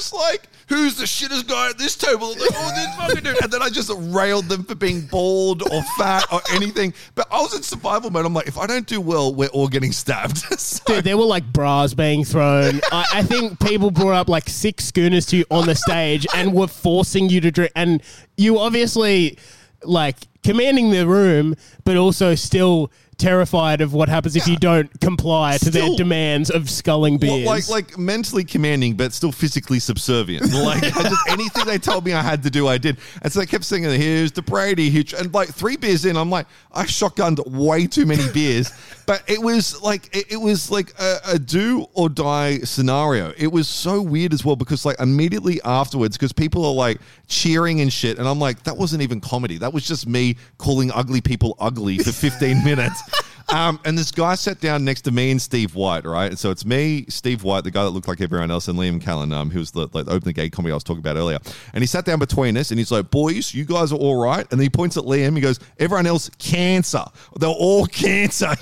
[0.00, 2.28] Just like, who's the shittest guy at this table?
[2.30, 3.42] Like, oh, this fucking dude.
[3.42, 6.94] And then I just railed them for being bald or fat or anything.
[7.14, 8.24] But I was in survival mode.
[8.24, 10.38] I'm like, if I don't do well, we're all getting stabbed.
[10.58, 12.80] So- Dude, there were like bras being thrown.
[12.90, 16.54] I, I think people brought up like six schooners to you on the stage and
[16.54, 17.72] were forcing you to drink.
[17.76, 18.02] And
[18.38, 19.36] you obviously
[19.84, 25.58] like commanding the room, but also still terrified of what happens if you don't comply
[25.58, 27.46] to their Still- demands of sculling Well, beers.
[27.46, 30.50] like like mentally commanding, but still physically subservient.
[30.70, 32.96] Like I just anything they told me I had to do, I did.
[33.22, 36.30] And so they kept singing, "Here's the Brady hitch," and like three beers in, I'm
[36.30, 38.70] like, I shotgunned way too many beers.
[39.06, 43.32] but it was like it, it was like a, a do or die scenario.
[43.36, 47.80] It was so weird as well because like immediately afterwards, because people are like cheering
[47.80, 49.56] and shit, and I'm like, that wasn't even comedy.
[49.56, 53.00] That was just me calling ugly people ugly for 15 minutes.
[53.48, 56.26] Um, and this guy sat down next to me and Steve White, right?
[56.26, 59.00] And so it's me, Steve White, the guy that looked like everyone else, and Liam
[59.00, 61.38] Callan, um, who was the, like, the opening gay comedy I was talking about earlier.
[61.72, 64.46] And he sat down between us and he's like, boys, you guys are all right.
[64.50, 65.34] And then he points at Liam.
[65.34, 67.04] He goes, everyone else, cancer.
[67.38, 68.50] They're all cancer.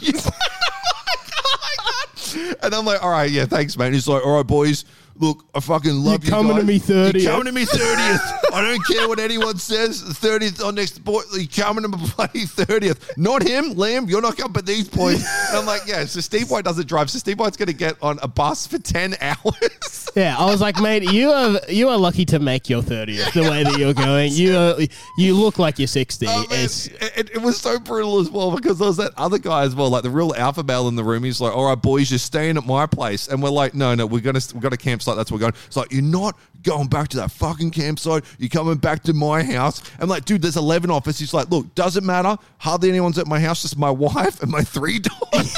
[2.63, 3.87] and I'm like, all right, yeah, thanks, mate.
[3.87, 4.85] And he's like, all right, boys.
[5.21, 6.31] Look, I fucking love you.
[6.31, 7.23] coming to me 30th.
[7.23, 8.55] You're coming to me 30th.
[8.55, 10.03] I don't care what anyone says.
[10.03, 11.23] 30th on next boy.
[11.33, 13.17] You're coming to me bloody 30th.
[13.17, 14.09] Not him, Liam.
[14.09, 15.25] You're not up at these points.
[15.51, 16.05] And I'm like, yeah.
[16.05, 17.11] So Steve White doesn't drive.
[17.11, 20.09] So Steve White's going to get on a bus for 10 hours.
[20.17, 23.43] yeah, I was like, mate, you are you are lucky to make your thirtieth the
[23.43, 24.33] way that you're going.
[24.33, 24.75] You are,
[25.19, 26.27] you look like you're sixty.
[26.29, 29.39] Oh, man, It's- it, it was so brutal as well because there was that other
[29.39, 31.25] guy as well, like the real alpha male in the room.
[31.25, 34.07] He's like, "All right, boys, you're staying at my place," and we're like, "No, no,
[34.07, 34.77] we're gonna we got a
[35.09, 35.17] campsite.
[35.17, 38.25] That's where we're going." It's like you're not going back to that fucking campsite.
[38.39, 39.83] You're coming back to my house.
[39.99, 41.19] I'm like, dude, there's 11 of us.
[41.19, 42.37] He's like, look, doesn't matter.
[42.59, 43.63] Hardly anyone's at my house.
[43.63, 44.99] Just my wife and my three
[45.33, 45.57] daughters.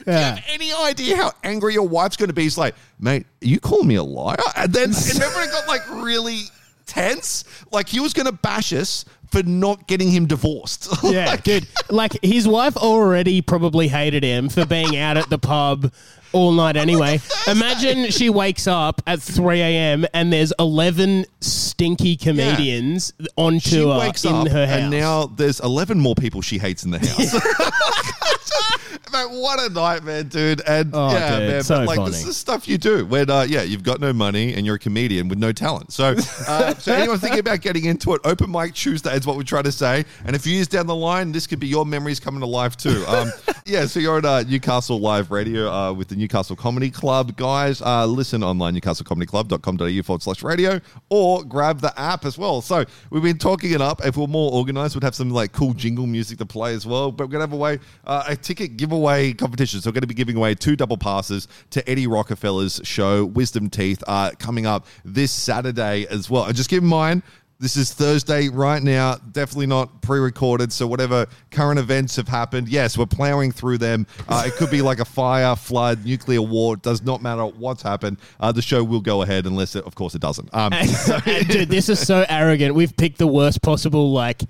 [0.00, 2.42] I'm Do you have any idea how angry your wife's going to be?
[2.42, 4.36] He's like, mate, are you calling me a liar?
[4.56, 6.40] And then and remember it got like really
[6.86, 7.44] tense.
[7.70, 10.88] Like he was going to bash us for not getting him divorced.
[11.10, 11.66] Yeah, dude.
[11.88, 15.92] Like his wife already probably hated him for being out at the pub
[16.32, 17.20] all night anyway.
[17.48, 20.06] Imagine she wakes up at 3 a.m.
[20.14, 24.80] and there's 11 stinky comedians on tour in her house.
[24.82, 27.34] and now there's 11 more people she hates in the house.
[29.12, 30.60] Mate, what a nightmare, dude.
[30.66, 32.10] And Oh, yeah, dude, man, so but like funny.
[32.12, 34.78] this is stuff you do when uh, yeah, you've got no money and you're a
[34.78, 35.92] comedian with no talent.
[35.92, 36.14] So
[36.46, 39.64] uh, so anyone thinking about getting into it, open mic Tuesday is what we're trying
[39.64, 40.04] to say.
[40.24, 42.76] And a few years down the line, this could be your memories coming to life
[42.76, 43.04] too.
[43.08, 43.32] Um,
[43.66, 47.36] yeah, so you're at uh, Newcastle Live Radio uh, with the Newcastle Comedy Club.
[47.36, 52.60] Guys, uh, listen online, newcastlecomedyclub.com.au forward slash radio, or grab the app as well.
[52.60, 54.04] So we've been talking it up.
[54.04, 57.10] If we're more organized, we'd have some like cool jingle music to play as well.
[57.10, 59.80] But we're to have away uh, a ticket giveaway competition.
[59.80, 63.70] So we're going to be giving away two double passes to Eddy Rockefeller's show, Wisdom
[63.70, 66.44] Teeth, uh, coming up this Saturday as well.
[66.44, 67.22] And just keep in mind,
[67.60, 70.72] this is Thursday right now, definitely not pre recorded.
[70.72, 74.06] So, whatever current events have happened, yes, we're plowing through them.
[74.26, 76.74] Uh, it could be like a fire, flood, nuclear war.
[76.74, 78.16] It does not matter what's happened.
[78.40, 80.48] Uh, the show will go ahead, unless, it, of course, it doesn't.
[80.54, 80.72] Um,
[81.26, 82.74] And, dude, this is so arrogant.
[82.74, 84.42] We've picked the worst possible like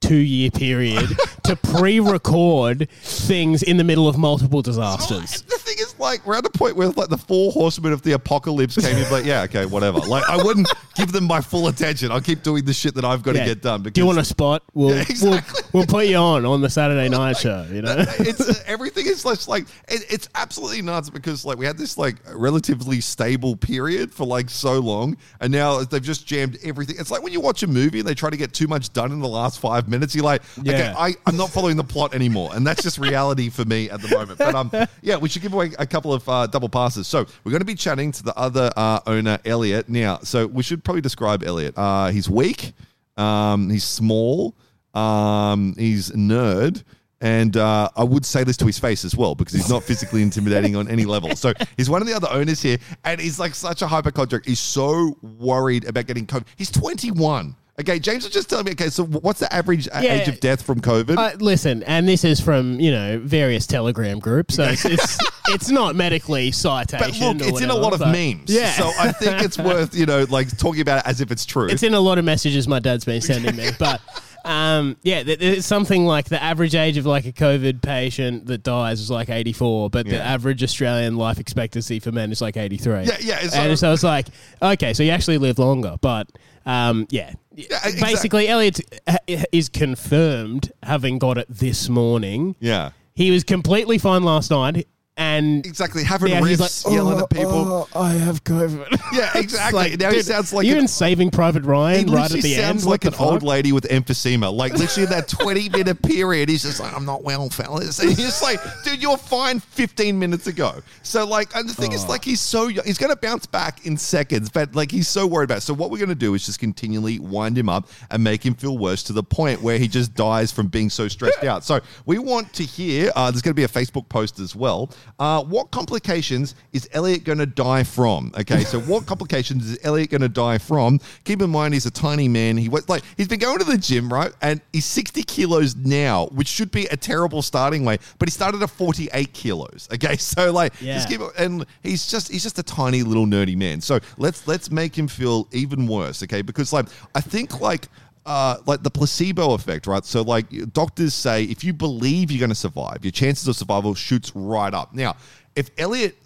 [0.00, 1.08] two year period
[1.44, 5.42] to pre-record things in the middle of multiple disasters.
[5.42, 8.12] the thing is, like, we're at a point where, like, the four horsemen of the
[8.12, 9.98] apocalypse came in, like, yeah, okay, whatever.
[10.00, 12.10] Like, I wouldn't give them my full attention.
[12.10, 13.42] I'll keep doing the shit that I've got Yeah.
[13.44, 13.82] to get done.
[13.82, 14.62] Because Do you want a spot?
[14.74, 15.62] We'll, Yeah, exactly.
[15.72, 17.66] we'll we'll put you on on the Saturday night show.
[17.70, 17.96] You know.
[18.18, 21.96] it's uh, everything is just like it, it's absolutely nuts because like we had this
[21.98, 27.10] like relatively stable period for like so long and now they've just jammed everything it's
[27.10, 29.20] like when you watch a movie and they try to get too much done in
[29.20, 30.94] the last five minutes you're like okay Yeah.
[30.96, 34.08] I, i'm not following the plot anymore and that's just reality for me at the
[34.08, 34.70] moment but um
[35.02, 37.66] yeah we should give away a couple of uh, double passes so we're going to
[37.66, 41.74] be chatting to the other uh, owner elliot now so we should probably describe elliot
[41.76, 42.72] uh, he's weak
[43.16, 44.54] um, he's small
[44.94, 46.82] um, he's nerd.
[47.22, 50.22] And uh, I would say this to his face as well because he's not physically
[50.22, 51.36] intimidating on any level.
[51.36, 54.46] So he's one of the other owners here, and he's like such a hypochondriac.
[54.46, 56.46] He's so worried about getting COVID.
[56.56, 57.54] He's 21.
[57.80, 58.72] Okay, James was just telling me.
[58.72, 60.00] Okay, so what's the average Yeah.
[60.14, 61.16] age of death from COVID?
[61.16, 65.70] Uh, listen, and this is from you know various Telegram groups, so it's it's, it's
[65.70, 66.98] not medically citation.
[67.38, 68.44] but look, it's in a lot of memes.
[68.50, 71.44] Yeah, So I think it's worth you know like talking about it as if it's
[71.44, 71.66] true.
[71.68, 74.00] it's in a lot of messages my dad's been sending me, but.
[74.42, 78.98] Um, yeah, it's something like the average age of like a COVID patient that dies
[78.98, 83.02] is like 84, but the average Australian life expectancy for men is like 83.
[83.04, 84.28] Yeah, yeah, so- and so it's like,
[84.62, 86.26] okay, so you actually live longer, but
[86.64, 87.34] um, yeah.
[87.56, 89.16] Exact- Basically, Elliot uh,
[89.52, 92.56] is confirmed having got it this morning.
[92.60, 92.90] yeah.
[93.14, 94.86] He was completely fine last night,
[95.20, 96.02] and Exactly.
[96.02, 97.88] Having now riffs, he's like, yelling "Oh, at people.
[97.94, 99.00] oh, I have COVID.
[99.12, 99.96] Yeah, exactly.
[99.96, 102.40] Now he dude, sounds like you're an- in Saving Private He Ryan right at literally
[102.42, 102.62] the end.
[102.80, 104.52] sounds like an old lady with emphysema.
[104.52, 107.98] Like literally in that 20 minute period, he's just like, I'm not well, fellas.
[107.98, 110.80] And he's just like, dude, you're fine 15 minutes ago.
[111.02, 111.96] So like, and the thing Oh.
[111.96, 112.84] is like, he's so, young.
[112.86, 115.62] he's going to bounce back in seconds, but like, he's so worried about it.
[115.62, 118.54] So what we're going to do is just continually wind him up and make him
[118.54, 121.64] feel worse to the point where he just dies from being so stressed out.
[121.64, 124.90] So we want to hear, uh, there's going to be a Facebook post as well.
[125.18, 128.32] Uh, what complications is Elliot going to die from?
[128.38, 128.64] Okay.
[128.64, 130.98] So what complications is Elliot going to die from?
[131.24, 132.56] Keep in mind, he's a tiny man.
[132.56, 134.32] He was like, he's been going to the gym, right?
[134.40, 138.62] And he's 60 kilos now, which should be a terrible starting weight, but he started
[138.62, 139.88] at 48 kilos.
[139.92, 140.16] Okay.
[140.30, 140.94] So like, Yeah.
[140.94, 143.80] just keep, and he's just, he's just a tiny little nerdy man.
[143.80, 146.22] So let's, let's make him feel even worse.
[146.22, 146.42] Okay.
[146.42, 147.88] Because like, I think like,
[148.30, 150.04] uh, like the placebo effect, right?
[150.04, 153.92] So, like doctors say, if you believe you're going to survive, your chances of survival
[153.92, 154.94] shoots right up.
[154.94, 155.16] Now,
[155.56, 156.16] if Elliot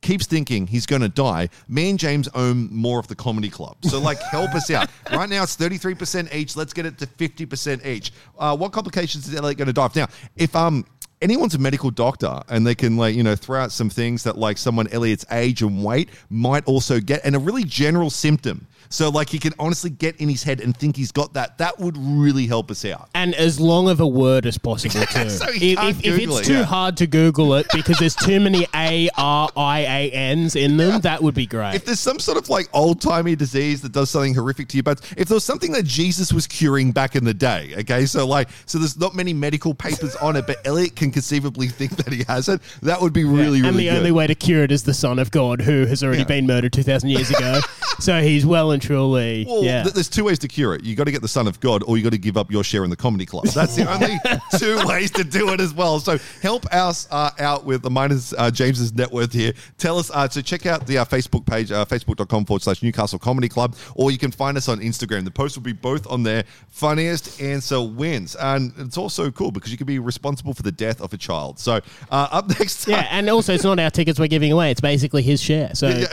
[0.00, 3.76] keeps thinking he's going to die, me and James own more of the comedy club.
[3.84, 4.90] So, like, help us out.
[5.12, 6.56] Right now, it's 33% each.
[6.56, 8.12] Let's get it to 50% each.
[8.38, 9.94] Uh, what complications is Elliot going to die of?
[9.94, 10.84] Now, if, um,
[11.22, 14.38] Anyone's a medical doctor and they can like, you know, throw out some things that
[14.38, 18.66] like someone Elliot's age and weight might also get and a really general symptom.
[18.92, 21.58] So like he can honestly get in his head and think he's got that.
[21.58, 23.08] That would really help us out.
[23.14, 25.30] and as long of a word as possible too.
[25.30, 26.62] So if, if, if it's it, too yeah.
[26.64, 31.00] hard to Google it because there's too many A R I A N's in them,
[31.02, 31.74] that would be great.
[31.76, 34.82] if there's some sort of like old timey disease that does something horrific to you,
[34.82, 38.26] but if there was something that Jesus was curing back in the day, okay, so
[38.26, 42.12] like, so there's not many medical papers on it, but Elliot can conceivably think that
[42.12, 42.60] he has it.
[42.82, 43.96] That would be really, really and really the good.
[43.98, 46.24] only way to cure it is the Son of God, who has already Yeah.
[46.24, 47.60] been murdered two thousand years ago.
[48.00, 49.44] so he's well well and truly.
[49.46, 49.82] Well, yeah.
[49.82, 50.84] th- there's two ways to cure it.
[50.84, 52.64] You got to get the Son of God, or you got to give up your
[52.64, 53.46] share in the comedy club.
[53.46, 54.18] That's the only
[54.58, 56.00] two ways to do it as well.
[56.00, 59.52] So help us uh, out with the minus uh, James's net worth here.
[59.78, 60.10] Tell us.
[60.10, 63.76] Uh, so check out the uh, Facebook page, uh, facebook.com forward slash Newcastle Comedy Club,
[63.94, 65.24] or you can find us on Instagram.
[65.24, 66.44] The post will be both on there.
[66.68, 71.00] Funniest answer wins, and it's also cool because you can be responsible for the death
[71.00, 71.58] of a child.
[71.58, 74.80] So uh, up next, yeah, and also it's not our tickets we're giving away; it's
[74.80, 75.74] basically his share.
[75.74, 76.04] So,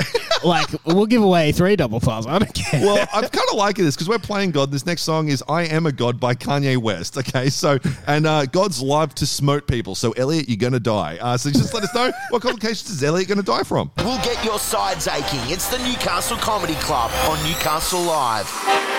[0.43, 2.27] like, we'll give away three double files.
[2.27, 2.81] I don't care.
[2.85, 4.71] well, I'm kind of liking this because we're playing God.
[4.71, 7.17] This next song is "I Am a God" by Kanye West.
[7.17, 9.95] Okay, so and uh, God's live to smote people.
[9.95, 11.17] So Elliot, you're gonna die.
[11.19, 13.91] Uh, so just let us know what complications is Elliot gonna die from.
[13.97, 15.39] We'll get your sides aching.
[15.51, 18.96] It's the Newcastle Comedy Club on Newcastle Live.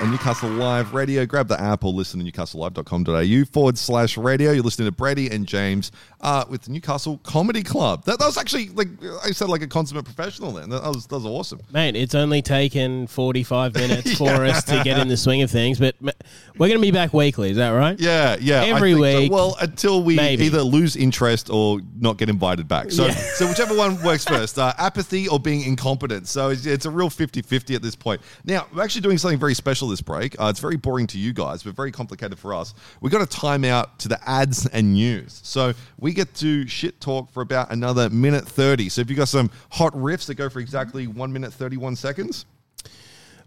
[0.00, 1.26] On Newcastle Live Radio.
[1.26, 4.52] Grab the app or listen to newcastlelive.com.au forward slash radio.
[4.52, 8.04] You're listening to Brady and James uh, with the Newcastle Comedy Club.
[8.04, 8.88] That, that was actually, like
[9.24, 10.70] I said, like a consummate professional then.
[10.70, 11.60] That was, that was awesome.
[11.72, 15.78] Mate, it's only taken 45 minutes for us to get in the swing of things,
[15.78, 17.50] but we're going to be back weekly.
[17.50, 17.98] Is that right?
[18.00, 18.62] Yeah, yeah.
[18.64, 19.18] Every think so.
[19.20, 19.32] week.
[19.32, 20.46] Well, until we Maybe.
[20.46, 22.90] either lose interest or not get invited back.
[22.90, 23.12] So, Yeah.
[23.12, 26.26] so whichever one works first, uh, apathy or being incompetent.
[26.26, 28.20] So it's, it's a real 50-50 at this point.
[28.44, 30.40] Now, we're actually doing something very special this break.
[30.40, 32.74] Uh, it's very boring to you guys, but very complicated for us.
[33.00, 35.40] We got a time out to the ads and news.
[35.44, 38.88] So we get to shit talk for about another minute 30.
[38.88, 42.46] So if you got some hot riffs that go for exactly 1 minute 31 seconds.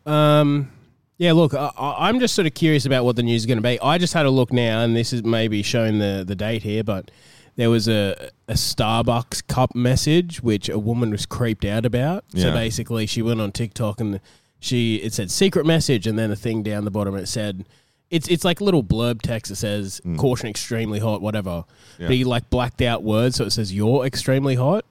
[0.05, 0.71] Um,
[1.17, 3.63] yeah, look, I, I'm just sort of curious about what the news is going to
[3.63, 3.79] be.
[3.79, 6.83] I just had a look now, and this is maybe showing the, the date here,
[6.83, 7.11] but
[7.55, 12.25] there was a, a Starbucks cup message which a woman was creeped out about.
[12.35, 14.19] So basically, she went on TikTok and
[14.63, 17.65] she it said secret message, and then a thing down the bottom it said.
[18.09, 20.19] It's, it's like little blurb text that says mm.
[20.19, 21.65] caution extremely hot whatever
[21.97, 22.07] Yeah.
[22.07, 24.85] but he like blacked out words so it says you're extremely hot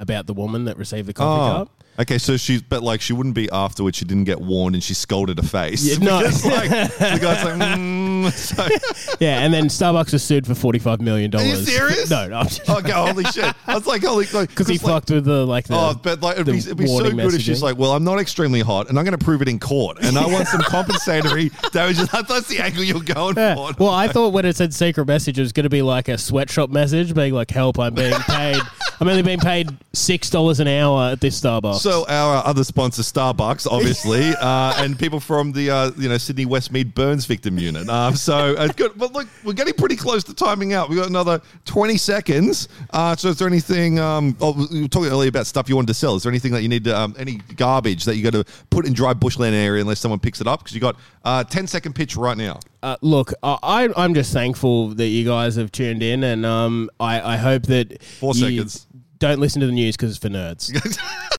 [0.00, 1.58] about the woman that received the coffee oh.
[1.58, 3.96] cup Okay, so she's but like she wouldn't be afterwards.
[3.98, 5.84] She didn't get warned, and she scolded her face.
[5.84, 6.18] Yeah, no.
[6.24, 10.78] Because, like, the guy's like, mm, so, Yeah, and then Starbucks was sued for forty
[10.78, 11.46] five million dollars.
[11.46, 12.10] Are you serious?
[12.10, 13.54] No, no, oh, God, holy shit!
[13.66, 15.74] I was like, holy, like, because he like, fucked with the like the.
[15.76, 18.18] Oh, but like it'd be, it'd be so good if she's like, "Well, I'm not
[18.18, 21.50] extremely hot, and I'm going to prove it in court, and I want some compensatory
[21.72, 23.54] damages." I thought that's the angle you're going Yeah.
[23.54, 23.72] for.
[23.78, 26.18] Well, I thought when it said secret message, it was going to be like a
[26.18, 27.78] sweatshop message, being like, "Help!
[27.78, 28.60] I'm being paid.
[29.00, 33.02] I'm only being paid six dollars an hour at this Starbucks." So our other sponsor,
[33.02, 37.90] Starbucks, obviously, uh, and people from the uh, you know Sydney Westmead Burns victim unit.
[37.90, 40.88] Um, so uh, good, but look, we're getting pretty close to timing out.
[40.88, 42.70] We've got another twenty seconds.
[42.88, 43.98] Uh, so is there anything?
[43.98, 46.14] Um, oh, we were talking earlier about stuff you wanted to sell.
[46.14, 46.84] Is there anything that you need?
[46.84, 50.20] To, um, any garbage that you got to put in dry bushland area unless someone
[50.20, 50.60] picks it up?
[50.60, 52.60] Because you got uh, 10 second pitch right now.
[52.82, 56.88] Uh, look, I, I- I'm just thankful that you guys have tuned in, and um,
[56.98, 58.86] I, I hope that Four you seconds.
[59.18, 60.70] Don't listen to the news because it's for nerds.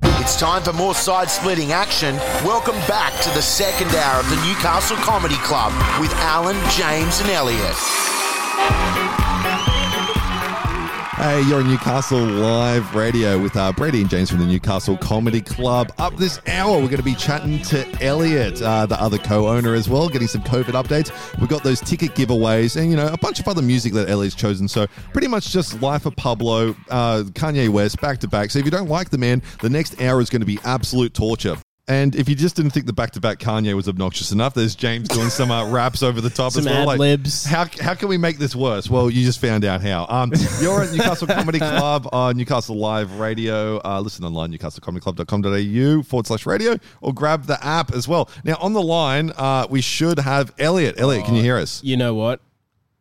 [0.18, 2.16] It's time for more side splitting action.
[2.44, 7.30] Welcome back to the second hour of the Newcastle Comedy Club with Alan, James, and
[7.30, 8.05] Elliot.
[11.16, 15.40] Hey, you're on Newcastle Live Radio with uh, Brady and James from the Newcastle Comedy
[15.40, 15.94] Club.
[15.98, 19.88] Up this hour, we're going to be chatting to Elliot, uh, the other co-owner as
[19.88, 21.12] well, getting some COVID updates.
[21.40, 24.36] We've got those ticket giveaways and, you know, a bunch of other music that Elliot's
[24.36, 24.68] chosen.
[24.68, 28.52] So pretty much just Life of Pablo, uh, Kanye West, back to back.
[28.52, 31.14] So if you don't like the man, the next hour is going to be absolute
[31.14, 31.56] torture.
[31.88, 35.30] And if you just didn't think the back-to-back Kanye was obnoxious enough, there's James doing
[35.30, 36.90] some uh, raps over the top Some as well.
[36.92, 37.46] ad-libs.
[37.46, 38.90] How, how can we make this worse?
[38.90, 40.08] Well, you just found out how.
[40.10, 43.80] Um, you're at Newcastle Comedy Club on Newcastle Live Radio.
[43.86, 48.30] Uh, listen online, newcastlecomedyclub.com.au forward slash radio, or grab the app as well.
[48.44, 50.96] Now, on the line, uh, we should have Elliot.
[51.00, 51.84] Elliot, can you hear us?
[51.84, 52.42] you know what?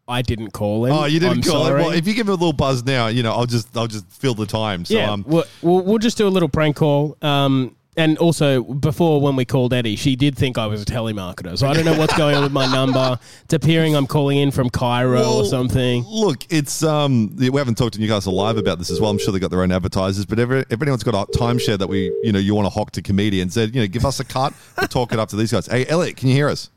[0.06, 0.92] I didn't call him.
[0.92, 1.80] Oh, you didn't I'm call sorry.
[1.80, 1.84] it.
[1.86, 4.06] Well, if you give it a little buzz now, you know, I'll just I'll just
[4.10, 4.84] fill the time.
[4.84, 7.16] So yeah, um, we'll, we'll, we'll just do a little prank call.
[7.22, 11.56] Um, and also, before when we called Eddy, she did think I was a telemarketer.
[11.56, 13.18] So I don't know what's going on with my number.
[13.44, 16.04] It's appearing I'm calling in from Cairo Well, or something.
[16.04, 19.10] Look, it's um, we haven't talked to Newcastle Live about this as well.
[19.10, 21.88] I'm sure they got their own advertisers, but if, if anyone's got a timeshare that
[21.88, 24.24] we, you know, you want to hock to comedians, then you know, give us a
[24.24, 24.52] cut.
[24.76, 25.66] We'll talk it up to these guys.
[25.66, 26.70] Hey, Elliot, can you hear us?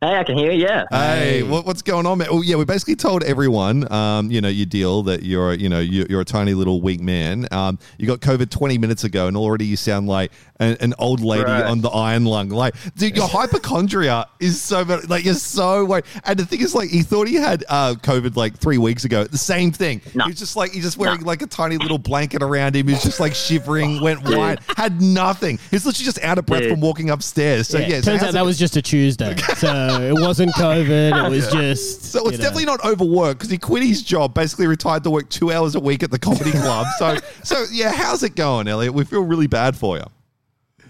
[0.00, 0.62] Hey, I can hear you.
[0.64, 0.84] Yeah.
[0.92, 2.28] Hey, what, what's going on, man?
[2.30, 5.80] Oh, yeah, we basically told everyone, um, you know, your deal that you're, you know,
[5.80, 7.48] you're, you're a tiny little weak man.
[7.50, 10.30] Um, you got COVID 20 minutes ago, and already you sound like
[10.60, 11.64] an, an old lady Right.
[11.64, 12.48] on the iron lung.
[12.48, 15.10] Like, dude, your hypochondria is so bad.
[15.10, 16.04] Like, you're so worried.
[16.22, 19.24] And the thing is, like, he thought he had uh, COVID like three weeks ago.
[19.24, 20.00] The same thing.
[20.14, 20.26] No.
[20.26, 22.86] He was just like, he's just wearing like a tiny little blanket around him.
[22.86, 25.58] He's just like shivering, went white, had nothing.
[25.72, 26.70] He's literally just out of breath Dude.
[26.70, 27.66] from walking upstairs.
[27.66, 29.34] So, yeah, yeah, turns how's out it that was just a Tuesday.
[29.56, 31.26] so it wasn't COVID.
[31.26, 32.04] It was just.
[32.04, 32.44] So you it's know.
[32.44, 35.80] definitely not overwork because he quit his job, basically retired to work two hours a
[35.80, 36.86] week at the comedy club.
[36.98, 38.94] So, so yeah, how's it going, Elliot?
[38.94, 40.04] We feel really bad for you.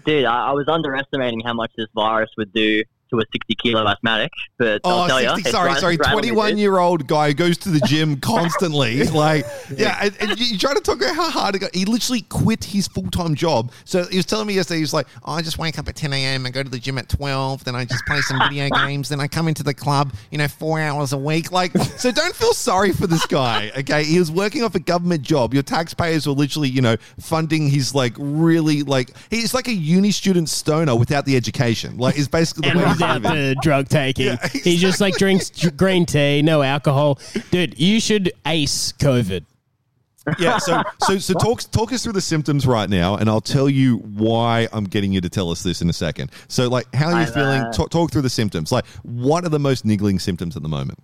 [0.05, 3.87] Dude, I, I was underestimating how much this virus would do to a 60 kilo
[3.87, 6.35] asthmatic, but Oh, I'll tell 60, you, sorry, sorry, it's right on me, dude.
[6.37, 9.03] 21 year old guy who goes to the gym constantly.
[9.05, 9.45] like,
[9.75, 11.75] yeah, and, and you, try to talk about how hard it got.
[11.75, 13.71] He literally quit his full time job.
[13.85, 15.95] So he was telling me yesterday, he was like, oh, I just wake up at
[15.95, 16.45] 10 a.m.
[16.45, 17.63] and go to the gym at 12.
[17.63, 19.09] Then I just play some video games.
[19.09, 21.51] Then I come into the club, you know, four hours a week.
[21.51, 24.03] Like, so don't feel sorry for this guy, okay?
[24.03, 25.53] He was working off a government job.
[25.53, 30.11] Your taxpayers were literally, you know, funding his, like, really, like, he's like a uni
[30.11, 31.97] student stoner without the education.
[31.97, 34.25] Like, is basically the way he's without the drug taking.
[34.27, 37.19] Yeah, He just like drinks green tea, no alcohol.
[37.51, 39.45] Dude, you should ace COVID.
[40.37, 40.57] yeah.
[40.59, 43.97] So, so, so talk talk us through the symptoms right now, and I'll tell you
[43.97, 46.31] why I'm getting you to tell us this in a second.
[46.47, 47.61] So, like, how are you I'm, feeling?
[47.61, 48.71] uh, Talk, talk through the symptoms.
[48.71, 50.99] Like, what are the most niggling symptoms at the moment?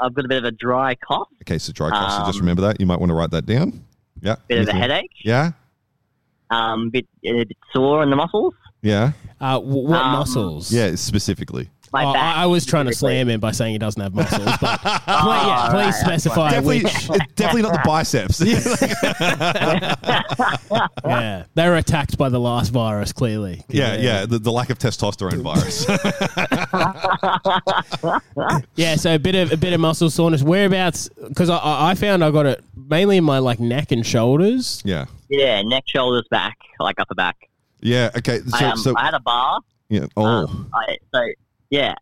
[0.00, 2.12] I've got a bit of a dry cough, Okay, so dry cough.
[2.20, 2.78] so just Um, remember that.
[2.80, 3.84] You might want to write that down.
[4.20, 4.36] Yeah.
[4.48, 5.52] bit of a headache, Yeah.
[6.50, 8.54] um, bit, a bit sore in the muscles.
[8.82, 9.12] Yeah.
[9.40, 10.72] Uh, w- what Um, muscles?
[10.72, 10.94] Yeah.
[10.94, 11.68] Specifically.
[11.90, 12.36] My Oh, back.
[12.36, 14.86] I, I was trying to slam him by saying he doesn't have muscles, but please,
[15.06, 17.08] yeah, please right, specify Definitely, which.
[17.36, 18.40] definitely not the biceps.
[21.04, 23.12] Yeah, they were attacked by the last virus.
[23.14, 24.26] Clearly, yeah, yeah.
[24.26, 25.86] The, the lack of testosterone virus.
[28.76, 30.42] Yeah, so a bit of a bit of muscle soreness.
[30.42, 31.08] Whereabouts?
[31.28, 34.82] Because I- I, I found I got it mainly in my like neck and shoulders.
[34.84, 35.06] yeah.
[35.30, 37.47] Yeah, neck, shoulders, back, like upper back.
[37.80, 38.10] Yeah.
[38.16, 38.40] Okay.
[38.40, 39.60] So, I, um, so I had a bar.
[39.88, 40.06] yeah.
[40.16, 40.24] Oh.
[40.24, 41.22] Um, I, so
[41.70, 41.94] yeah,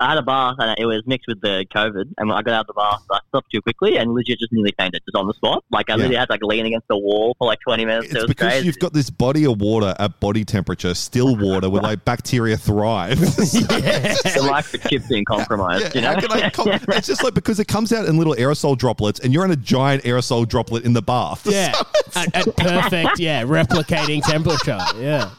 [0.00, 2.12] I had a bath and it was mixed with the COVID.
[2.18, 4.52] And when I got out of the bath, I stopped too quickly and legit just
[4.52, 5.64] nearly fainted just on the spot.
[5.70, 5.96] Like I Yeah.
[5.96, 8.06] literally had to like lean against the wall for like twenty minutes.
[8.06, 8.66] It's it was because crazy.
[8.66, 13.18] you've got this body of water at body temperature, still water, where like bacteria thrive.
[13.20, 15.94] the microchip's been compromised.
[15.94, 18.34] you know, how can I com- it's just like because it comes out in little
[18.34, 21.46] aerosol droplets, and you're in a giant aerosol droplet in the bath.
[21.56, 21.72] Yeah,
[22.14, 23.18] at, at perfect.
[23.18, 24.78] Yeah, replicating temperature.
[24.98, 25.30] Yeah.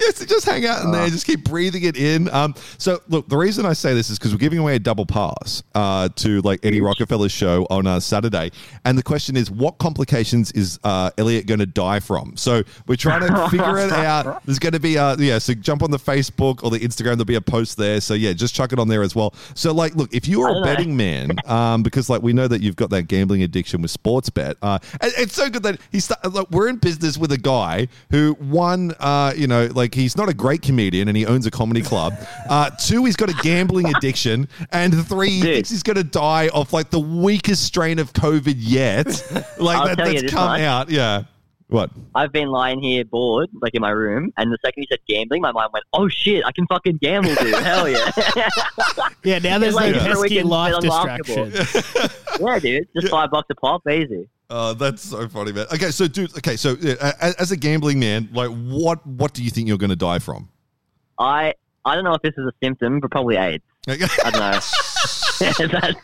[0.00, 2.28] Yes, to just hang out in there, just keep breathing it in.
[2.30, 5.06] Um, so look, the reason I say this is because we're giving away a double
[5.06, 8.50] pass uh, to like Eddy Rockefeller's show on uh, Saturday,
[8.84, 12.36] and the question is, what complications is uh, Elliot going to die from?
[12.36, 14.44] So we're trying to figure it out.
[14.44, 17.16] There's going to be uh, yeah, so jump on the Facebook or the Instagram.
[17.16, 18.00] There'll be a post there.
[18.00, 19.34] So yeah, just chuck it on there as well.
[19.54, 20.66] So like, look, if you're a don't know.
[20.66, 24.30] betting man, um, because like we know that you've got that gambling addiction with sports
[24.30, 24.56] bet.
[24.62, 28.36] Uh, and it's so good that he's like we're in business with a guy who
[28.40, 31.82] won, uh, you know, like he's not a great comedian and he owns a comedy
[31.82, 32.14] club.
[32.48, 35.54] Uh, two, he's got a gambling addiction, and three, he Dude.
[35.54, 39.06] thinks he's going to die of like the weakest strain of COVID yet,
[39.58, 40.60] like that, that's come much.
[40.60, 40.90] out.
[40.90, 41.24] Yeah.
[41.68, 41.90] What?
[42.14, 45.40] I've been lying here bored, like in my room, and the second you said gambling,
[45.40, 47.54] my mind went, "Oh shit, I can fucking gamble, dude!
[47.54, 48.10] Hell yeah,
[49.24, 51.46] Yeah, now there's like no for a pesky weekend life bet on basketball.
[51.46, 52.10] distraction.
[52.46, 52.88] yeah, dude!
[52.94, 55.66] Just five bucks a pop, easy." Oh, that's so funny, man.
[55.72, 59.42] Okay, so dude, okay, so uh, as, as a gambling man, like, what what do
[59.42, 60.48] you think you're going to die from?
[61.18, 63.64] I I don't know if this is a symptom, but probably AIDS.
[63.88, 64.58] I don't know.
[65.40, 65.96] is that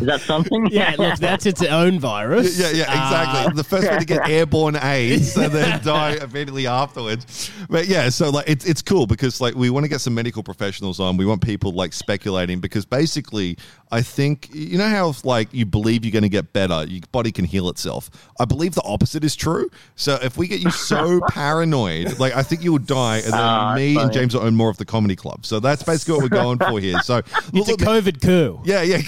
[0.00, 0.66] is that something?
[0.70, 2.58] Yeah, look, that's its own virus.
[2.58, 3.52] Yeah, yeah, exactly.
[3.52, 7.50] Uh, the first way to get airborne AIDS and then die immediately afterwards.
[7.68, 10.42] But yeah, so like it's it's cool because like we want to get some medical
[10.42, 11.16] professionals on.
[11.16, 13.56] We want people like speculating because basically
[13.90, 17.00] I think you know how if, like you believe you're going to get better, your
[17.12, 18.10] body can heal itself.
[18.38, 19.70] I believe the opposite is true.
[19.96, 23.40] So if we get you so paranoid, like I think you will die, and then
[23.40, 24.12] Ah, me and.
[24.12, 25.44] James will own more of the comedy club.
[25.46, 27.00] So that's basically what we're going for here.
[27.02, 28.60] So it's a look, COVID coup.
[28.64, 28.98] yeah, yeah.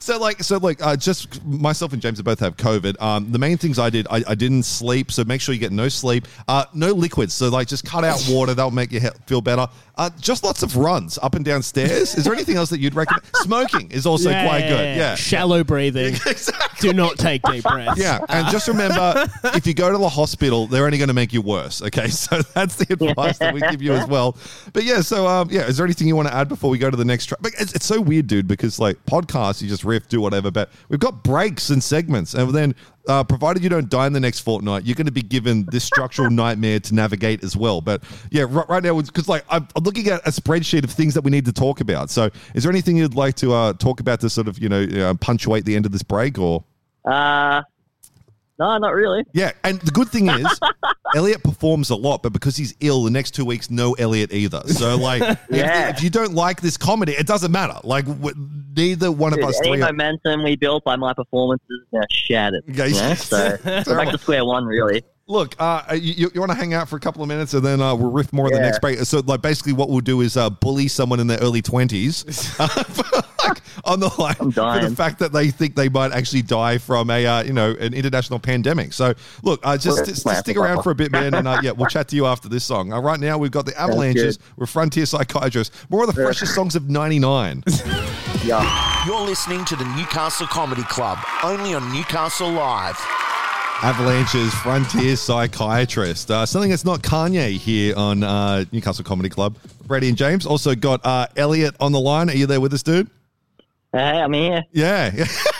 [0.00, 3.00] So like, so like, uh, just myself and James both have COVID.
[3.00, 5.10] Um, the main things I did, I, I didn't sleep.
[5.12, 7.34] So make sure you get no sleep, uh, no liquids.
[7.34, 8.54] So like, just cut out water.
[8.54, 9.66] That'll make you he- feel better.
[9.96, 12.16] Uh, just lots of runs up and down stairs.
[12.16, 13.22] Is there anything else that you'd recommend?
[13.36, 14.84] Smoking is also Yeah, quite yeah, good.
[14.84, 14.96] yeah.
[14.96, 15.14] Yeah.
[15.14, 16.14] Shallow breathing.
[16.26, 16.90] Exactly.
[16.90, 17.98] Do not take deep breaths.
[17.98, 21.32] Yeah, and just remember, if you go to the hospital, they're only going to make
[21.32, 21.80] you worse.
[21.80, 24.36] Okay, so that's the advice that we give you as well.
[24.72, 26.90] But yeah, so um, yeah, is there anything you want to add before we go
[26.90, 27.40] to the next track?
[27.58, 31.00] It's, it's so weird, dude, because like podcasts, you just riff, do whatever, but we've
[31.00, 32.74] got breaks and segments, and then.
[33.06, 35.84] Uh, provided you don't die in the next fortnight, you're going to be given this
[35.84, 37.82] structural nightmare to navigate as well.
[37.82, 41.12] But yeah, right, right now, because like I'm, I'm looking at a spreadsheet of things
[41.12, 42.08] that we need to talk about.
[42.08, 44.84] So, is there anything you'd like to uh, talk about to sort of you know
[44.84, 46.64] uh, punctuate the end of this break, or?
[47.04, 47.60] Uh,
[48.58, 49.24] no, not really.
[49.32, 50.46] Yeah, and the good thing is,
[51.14, 54.62] Elliot performs a lot, but because he's ill, the next two weeks, no Elliot either.
[54.66, 55.88] So, like, Yeah.
[55.90, 57.78] if, if you don't like this comedy, it doesn't matter.
[57.84, 58.34] Like, w-
[58.76, 59.80] neither one of us any.
[59.80, 62.64] Are, momentum we built by my performances is now shattered.
[62.66, 63.14] Yeah, yeah.
[63.14, 63.58] So
[63.96, 65.02] back to square one, really.
[65.26, 67.80] Look, uh, you, you want to hang out for a couple of minutes, and then
[67.80, 68.98] uh, we'll riff more in the next break.
[69.00, 72.24] So, like, basically, what we'll do is uh, bully someone in their early twenties.
[73.44, 77.10] like on the line for the fact that they think they might actually die from
[77.10, 78.92] a uh, you know an international pandemic.
[78.92, 81.72] So look, uh, just, Well, just stick around for a bit, man, and uh, yeah,
[81.72, 82.92] we'll chat to you after this song.
[82.92, 86.76] Uh, right now, we've got the Avalanches with Frontier Psychiatrist, more of the freshest songs
[86.76, 87.64] of '99.
[88.44, 89.06] Yeah.
[89.06, 93.23] You're listening to the Newcastle Comedy Club, only on Newcastle Live.
[93.82, 96.30] Avalanche's Frontier Psychiatrist.
[96.30, 99.56] Uh, something that's not Kanye here on uh, Newcastle Comedy Club.
[99.86, 102.30] Brady and James also got uh, Elliot on the line.
[102.30, 103.10] Are you there with us, dude?
[103.92, 104.62] Hey, I'm here.
[104.72, 105.26] Yeah.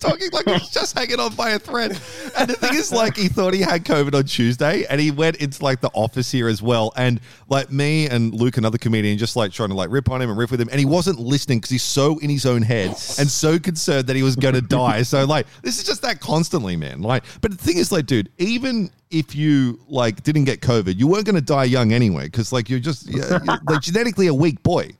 [0.00, 2.00] talking like he's just hanging on by a thread.
[2.36, 5.36] And the thing is, like, he thought he had COVID on Tuesday and he went
[5.36, 6.92] into like the office here as well.
[6.96, 10.30] And like me and Luke, another comedian, just like trying to like rip on him
[10.30, 10.68] and riff with him.
[10.70, 14.16] And he wasn't listening because he's so in his own head and so concerned that
[14.16, 15.02] he was going to die.
[15.02, 17.02] So, like, this is just that constantly, man.
[17.02, 21.06] Like, but the thing is, like, dude, even if you like didn't get COVID, you
[21.06, 24.34] weren't going to die young anyway because like you're just you're, you're, like genetically a
[24.34, 24.90] weak boy.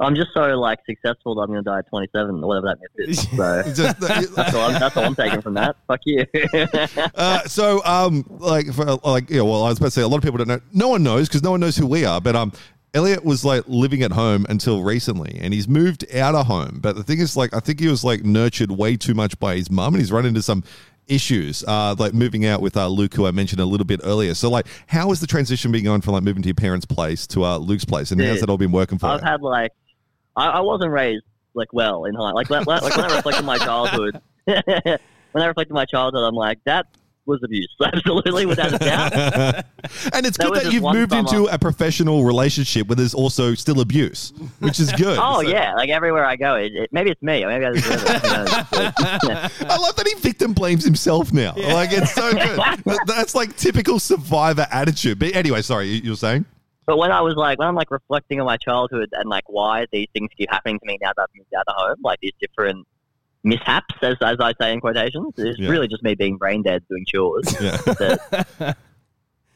[0.00, 2.78] I'm just so like successful that I'm going to die at 27 or whatever that
[2.80, 3.26] myth is.
[3.36, 4.00] So just-
[4.36, 5.76] that's all, I'm, that's all I'm taking from that.
[5.86, 6.24] Fuck you.
[7.14, 9.40] Uh, so, um, like, for, like, yeah.
[9.42, 10.60] Well, I was about to say a lot of people don't know.
[10.72, 12.20] No one knows because no one knows who we are.
[12.20, 12.52] But um,
[12.94, 16.78] Elliot was like living at home until recently, and he's moved out of home.
[16.80, 19.56] But the thing is, like, I think he was like nurtured way too much by
[19.56, 20.62] his mum, and he's run into some
[21.08, 24.34] issues, uh, like moving out with uh, Luke, who I mentioned a little bit earlier.
[24.34, 27.26] So, like, how has the transition been going from like moving to your parents' place
[27.28, 29.26] to uh, Luke's place, and how's Dude, that all been working for I've you?
[29.26, 29.72] had like,
[30.38, 31.24] I, I wasn't raised
[31.54, 32.30] like well in high.
[32.32, 34.62] Like, like, like when I reflect on my childhood, when
[35.42, 36.86] I reflect on my childhood, I'm like, that
[37.26, 37.68] was abuse.
[37.84, 39.12] Absolutely, without a doubt.
[40.14, 41.18] and it's That good that you've moved summer.
[41.28, 45.18] into a professional relationship where there's also still abuse, which is good.
[45.20, 47.44] Oh So- yeah, like everywhere I go, it, it, maybe it's me.
[47.44, 48.22] Maybe I deserve it.
[48.22, 48.50] Who knows?
[48.70, 51.52] But- I love that he victim blames himself now.
[51.56, 52.60] Like it's so good.
[53.06, 55.18] That's like typical survivor attitude.
[55.18, 56.46] But anyway, sorry, you, you were saying?
[56.88, 59.84] But when I was like, when I'm like reflecting on my childhood and like why
[59.92, 62.32] these things keep happening to me now that I've moved out of home, like these
[62.40, 62.86] different
[63.44, 65.68] mishaps, as, as I say in quotations, it's Yeah.
[65.68, 67.54] really just me being brain dead doing chores.
[68.60, 68.72] Yeah.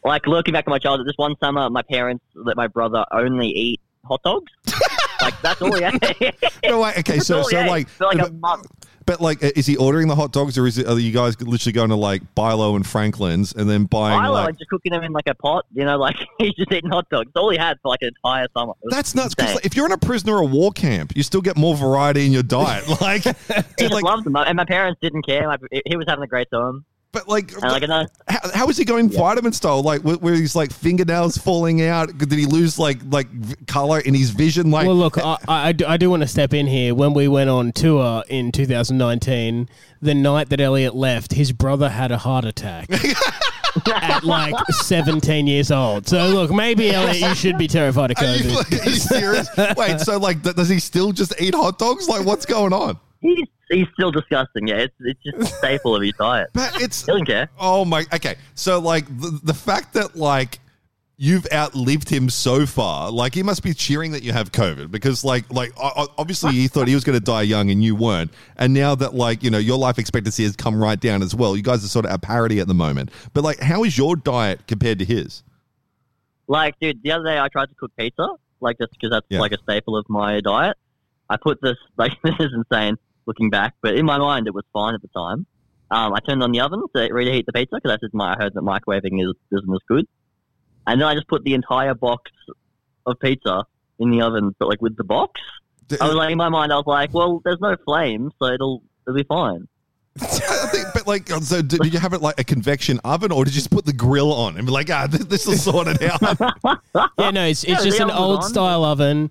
[0.04, 3.46] Like looking back at my childhood, this one summer, my parents let my brother only
[3.46, 4.50] eat hot dogs.
[5.22, 6.34] like that's all he ate.
[6.66, 8.66] No, wait, okay, so so like, for like uh, a month.
[9.06, 11.40] But, like, uh, is he ordering the hot dogs, or is it are you guys
[11.40, 14.48] literally going to like Bi-Lo and Franklin's and then buying Milo like?
[14.50, 17.08] and just cooking them in like a pot, you know, like he's just eating hot
[17.10, 17.26] dogs.
[17.26, 18.74] That's all he had for like an entire summer.
[18.84, 19.34] That's nuts.
[19.34, 22.26] Because like, if you're in a prisoner of war camp, you still get more variety
[22.26, 22.84] in your diet.
[23.02, 25.48] Like, he dude, just like, loves them, and my parents didn't care.
[25.48, 28.06] My, he was having a great time, but like, like how,
[28.54, 29.82] how is he going vitamin style?
[29.82, 32.16] Like, where, where he's like fingernails falling out?
[32.16, 33.26] Did he lose like like
[33.66, 34.70] color in his vision?
[34.70, 36.94] Like, well, look, eh, I, I, do, I do want to step in here.
[36.94, 39.68] When we went on tour in 2019,
[40.00, 42.88] the night that Elliot left, his brother had a heart attack
[43.86, 46.08] at like 17 years old.
[46.08, 48.86] So, look, maybe Elliot, you should be terrified of Are you, COVID.
[48.86, 49.48] are you serious?
[49.76, 52.08] Wait, so like, th- does he still just eat hot dogs?
[52.08, 52.98] Like, what's going on?
[53.22, 54.66] He's he's still disgusting.
[54.68, 56.50] Yeah, it's it's just a staple of his diet.
[56.52, 57.48] But it's He doesn't care.
[57.58, 58.04] oh my.
[58.12, 60.58] Okay, so like the, the fact that like
[61.18, 65.24] you've outlived him so far, like he must be cheering that you have COVID because
[65.24, 68.74] like like obviously he thought he was going to die young and you weren't, and
[68.74, 71.56] now that like you know your life expectancy has come right down as well.
[71.56, 73.10] You guys are sort of at parity at the moment.
[73.32, 75.42] But like, how is your diet compared to his?
[76.48, 78.28] Like, dude, the other day I tried to cook pizza,
[78.60, 79.40] like just because that's Yeah.
[79.40, 80.76] like a staple of my diet.
[81.30, 82.96] I put this like this is insane
[83.26, 85.46] looking back, but in my mind it was fine at the time.
[85.90, 88.36] Um, I turned on the oven to reheat the pizza because I said my I
[88.42, 90.06] heard that microwaving is isn't as good,
[90.86, 92.30] and then I just put the entire box
[93.06, 93.64] of pizza
[93.98, 95.40] in the oven, but like with the box.
[96.00, 98.82] I was like in my mind, I was like, well, there's no flame, so it'll
[99.06, 99.68] it'll be fine.
[100.20, 103.44] I think, but like, so did, did you have it like a convection oven, or
[103.44, 105.88] did you just put the grill on and be like, ah, this, this will sort
[105.88, 106.20] it out?
[107.18, 108.48] Yeah, no, it's, it's Yeah, just an old on.
[108.48, 109.30] style oven.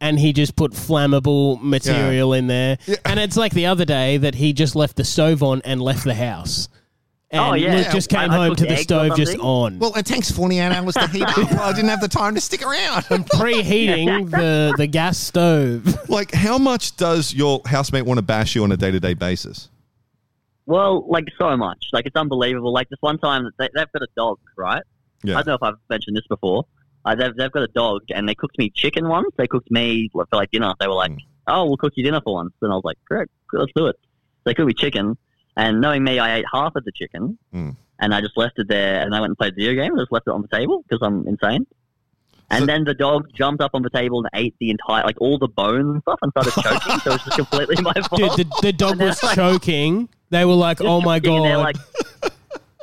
[0.00, 2.78] And he just put flammable material in there.
[2.86, 2.96] Yeah.
[3.04, 6.04] And it's like the other day that he just left the stove on and left
[6.04, 6.68] the house.
[7.32, 7.74] Oh, and Oh, yeah.
[7.76, 9.46] Luke just came I home cooked to the eggs or stove just something.
[9.46, 9.78] on.
[9.80, 11.36] well, it takes forty eight hours to heat up.
[11.60, 13.02] I didn't have the time to stick around.
[13.02, 15.84] preheating the, the gas stove.
[16.08, 19.14] like, how much does your housemate want to bash you on a day to day
[19.14, 19.68] basis?
[20.66, 22.72] Well, like so much, like it's unbelievable.
[22.72, 24.82] Like this one time, they, they've got a dog, right?
[25.24, 25.34] Yeah.
[25.34, 26.64] I don't know if I've mentioned this before.
[27.08, 29.28] Uh, they've, they've got a dog, and they cooked me chicken once.
[29.36, 30.74] They cooked me for like dinner.
[30.78, 31.18] They were like, Mm.
[31.46, 33.96] "Oh, we'll cook you dinner for once." And I was like, "Great, let's do it."
[34.44, 35.16] They cooked me chicken,
[35.56, 37.76] and knowing me, I ate half of the chicken, Mm.
[38.00, 39.00] and I just left it there.
[39.00, 39.92] And I went and played video game.
[39.92, 41.66] and just left it on the table because I'm insane.
[42.50, 45.20] And So- then the dog jumped up on the table and ate the entire, like
[45.20, 46.98] all the bones and stuff, and started choking.
[47.00, 48.36] so it was just completely my fault.
[48.36, 50.08] Dude, the, the dog was like- choking.
[50.30, 51.44] They were like, oh my God.
[51.44, 51.76] They're like,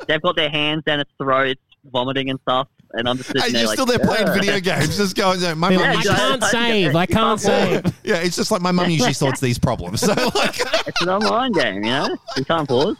[0.08, 2.68] they've got their hands down its throat, vomiting and stuff.
[2.96, 5.40] And I'm just sitting And there you're like, still there playing video games, just going,
[5.40, 6.96] "Yeah, my Be mum like, I usually- can't I- I- save.
[6.96, 7.94] I can't can't save.
[8.04, 10.00] yeah, it's just like my mum usually sorts these problems.
[10.00, 12.16] So like, It's an online game, you know.
[12.36, 12.96] You can't pause.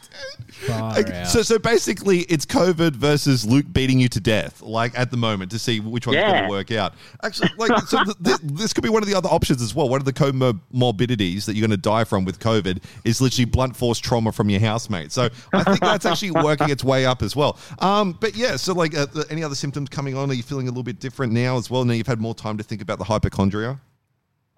[0.49, 1.27] Far out.
[1.27, 5.51] so so basically, it's COVID versus Luke beating you to death, like at the moment,
[5.51, 6.41] to see which one's going Yeah.
[6.43, 6.93] to work out.
[7.23, 9.87] Actually, like, so th- th- this could be one of the other options as well.
[9.87, 13.75] One of the comorbidities that you're going to die from with COVID is literally blunt
[13.75, 15.11] force trauma from your housemate.
[15.11, 17.57] So I think that's actually working its way up as well.
[17.79, 20.29] Um, but yeah, so like, uh, th- any other symptoms coming on?
[20.29, 21.85] Are you feeling a little bit different now as well?
[21.85, 23.79] Now you've had more time to think about the hypochondria.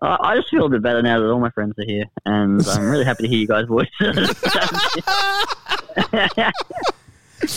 [0.01, 2.65] I I just feel a bit better now that all my friends are here, and
[2.67, 3.89] I'm really happy to hear you guys' voices.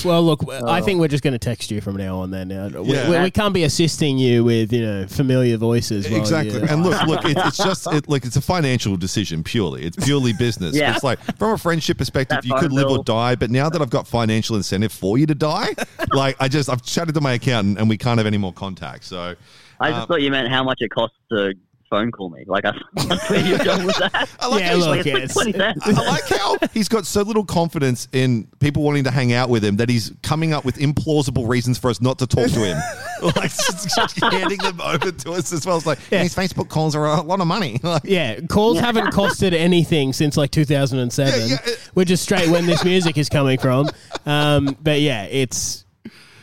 [0.04, 2.30] Well, look, I think we're just going to text you from now on.
[2.30, 3.10] Then uh, we, Yeah.
[3.10, 6.08] we, we can't be assisting you with you know familiar voices.
[6.08, 6.54] while exactly.
[6.60, 9.84] you- And look, look, it, it's just it, like it's a financial decision purely.
[9.84, 10.74] It's purely business.
[10.76, 10.94] Yeah.
[10.94, 13.02] It's like from a friendship perspective, That you could phone live or bill.
[13.02, 13.34] die.
[13.34, 15.74] But now that I've got financial incentive for you to die,
[16.12, 19.04] like I just I've chatted to my accountant and we can't have any more contact.
[19.04, 19.34] So
[19.80, 21.54] I just Um, thought you meant how much it costs to
[21.92, 22.42] phone call me.
[22.46, 22.72] Like, I,
[23.06, 24.26] that's where you're going with that.
[24.40, 27.20] I like Yeah, how look, Like, it's like it's- I like how he's got so
[27.20, 30.76] little confidence in people wanting to hang out with him that he's coming up with
[30.78, 32.78] implausible reasons for us not to talk to him.
[33.36, 35.76] like just handing them over to us as well.
[35.76, 36.22] It's like Yeah.
[36.22, 37.78] these Facebook calls are a lot of money.
[37.82, 42.48] Like, Yeah, calls haven't costed anything since like 2007, Yeah, yeah, it- which is straight
[42.48, 43.88] when this music is coming from.
[44.24, 45.81] Um, but yeah, it's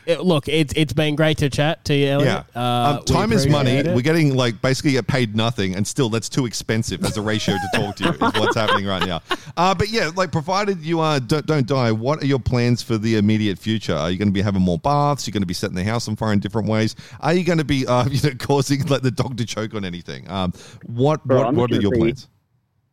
[0.10, 2.44] it, look, it's it's been great to chat to you, Elliot.
[2.56, 2.62] Yeah.
[2.62, 3.72] Uh, um, time is money.
[3.72, 3.96] it.
[3.96, 7.56] We're getting like basically get paid nothing, and still that's too expensive as a ratio
[7.56, 8.10] to talk to you.
[8.10, 9.22] Is what's happening right now.
[9.56, 12.98] Uh, but yeah, like provided you uh, don't, don't die, what are your plans for
[12.98, 13.94] the immediate future?
[13.94, 15.28] Are you going to be having more baths?
[15.28, 16.96] You're going to be setting the house on fire in different ways?
[17.20, 19.86] Are you going to be uh, you know causing like the dog to choke on
[19.86, 20.30] anything?
[20.30, 20.54] Um,
[20.88, 22.28] what Bro, what I'm what are your see- plans?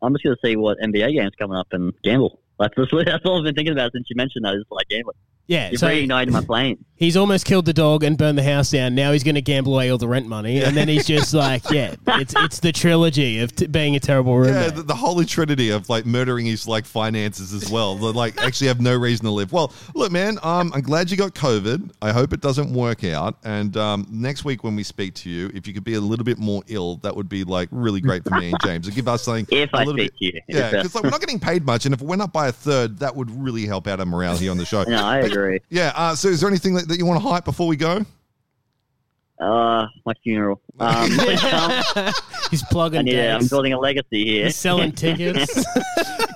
[0.03, 2.41] I'm just going to see what NBA games coming up and gamble.
[2.59, 4.55] That's, just, that's all I've been thinking about since you mentioned that.
[4.55, 5.17] Is like gambling.
[5.47, 6.85] Yeah, You're so reigniting my plane.
[6.97, 8.95] he's almost killed the dog and burned the house down.
[8.95, 11.71] Now he's going to gamble away all the rent money, and then he's just like,
[11.71, 14.75] yeah, it's it's the trilogy of t- being a terrible Yeah, roommate.
[14.77, 17.97] the, the holy trinity of like murdering his like finances as well.
[17.97, 19.53] That, like actually have no reason to live.
[19.53, 21.93] Well, look, man, um, I'm glad you got COVID.
[22.03, 23.37] I hope it doesn't work out.
[23.45, 26.25] And um, next week when we speak to you, if you could be a little
[26.25, 28.87] bit more ill, that would be like really great for me and James.
[28.87, 29.47] It'd give us something.
[29.57, 30.41] If a I little speak bit, to you.
[30.49, 32.53] Yeah, because like we're not getting paid much, and if it went up by a
[32.53, 34.83] third, that would really help out our morale here on the show.
[34.85, 35.36] No, I agree.
[35.71, 35.93] Yeah.
[35.95, 38.05] Uh, so, is there anything that, that you want to hype before we go?
[39.39, 40.63] Uh, my funeral.
[40.81, 41.11] Um,
[42.51, 44.45] he's plugging and yeah, I'm building a legacy here.
[44.45, 45.53] He's selling tickets.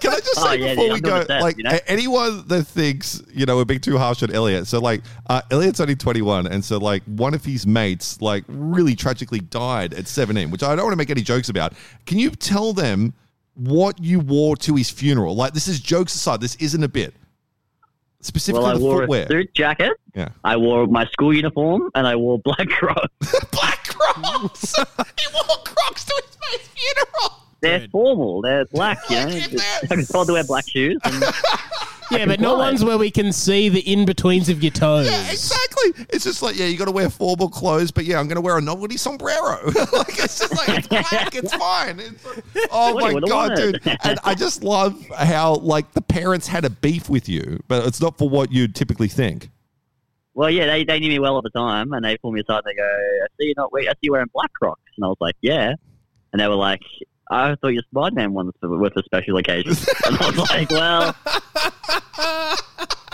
[0.01, 1.78] Can I just Oh, say yeah, before yeah, we I'm go, doing like you know?
[1.86, 5.80] anyone that thinks you know we're being too harsh on Elliot, so like uh, Elliot's
[5.80, 10.51] only 21, and so like one of his mates like really tragically died at 17,
[10.51, 11.72] which I don't want to make any jokes about.
[12.05, 13.14] Can you tell them
[13.55, 15.34] what you wore to his funeral?
[15.36, 17.14] Like this is jokes aside, this isn't a bit.
[18.23, 19.25] Specifically Well, I the wore footwear.
[19.25, 19.93] a suit jacket.
[20.14, 20.29] Yeah.
[20.45, 23.09] I wore my school uniform, and I wore black crocs.
[23.51, 24.75] Black Crocs.
[24.77, 27.37] he wore Crocs to his mate's funeral.
[27.62, 27.91] They're Good.
[27.91, 28.43] formal.
[28.43, 28.99] They're black.
[29.11, 29.51] You know, Like It's-
[29.81, 29.91] this.
[29.91, 30.99] I can told to wear black shoes.
[31.05, 31.23] And
[32.11, 35.07] yeah, but not ones where we can see the in betweens of your toes.
[35.11, 36.07] Yeah, exactly.
[36.11, 38.41] It's just like, yeah, you got to wear formal clothes, but yeah, I'm going to
[38.41, 39.59] wear a novelty sombrero.
[39.67, 41.99] like, it's just like, it's black, it's fine.
[42.01, 43.57] It's- oh What do my you wanna God, want?
[43.85, 43.99] dude.
[44.05, 48.01] And I just love how, like, the parents had a beef with you, but it's
[48.01, 49.51] not for what you'd typically think.
[50.35, 52.63] well, yeah, they, they knew me well at the time, and they pulled me aside.
[52.65, 53.71] and They go, "I see you're not.
[53.77, 55.75] I see you wearing black crocs," and I was like, "Yeah,"
[56.33, 56.81] and they were like.
[57.33, 59.89] I thought your Spider-Man ones were were for special occasions.
[60.05, 61.15] And I was like, well,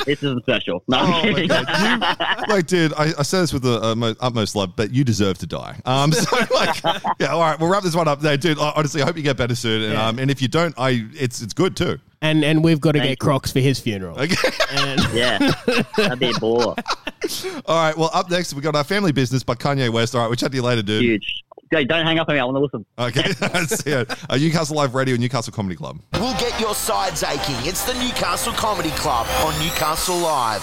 [0.04, 0.82] this isn't special.
[0.88, 1.48] No, I'm Oh, my kidding.
[1.48, 2.48] God.
[2.48, 5.46] Like, dude, I, I say this with the uh, utmost love, but you deserve to
[5.46, 5.80] die.
[5.84, 6.82] Um, so, like,
[7.18, 8.22] yeah, all right, we'll wrap this one up.
[8.22, 9.82] No, dude, honestly, I hope you get better soon.
[9.82, 10.06] And, Yeah.
[10.08, 11.98] um, and if you don't, I it's it's good too.
[12.22, 13.26] And and we've got to Thank get you.
[13.28, 14.18] Crocs for his funeral.
[14.18, 14.36] Okay.
[14.72, 15.52] And yeah,
[15.96, 16.74] that'd be a bore.
[17.66, 17.96] All right.
[17.96, 20.14] Well, up next, we got our family business by Kanye West.
[20.14, 21.02] All right, we'll chat to you later, dude.
[21.02, 21.44] Huge.
[21.70, 22.40] Hey, don't hang up on me.
[22.40, 22.86] I want to listen.
[22.98, 23.32] Okay.
[23.66, 24.04] See ya.
[24.30, 26.00] Uh, Newcastle Live Radio, Newcastle Comedy Club.
[26.12, 27.56] We'll get your sides aching.
[27.66, 30.62] It's the Newcastle Comedy Club on Newcastle Live.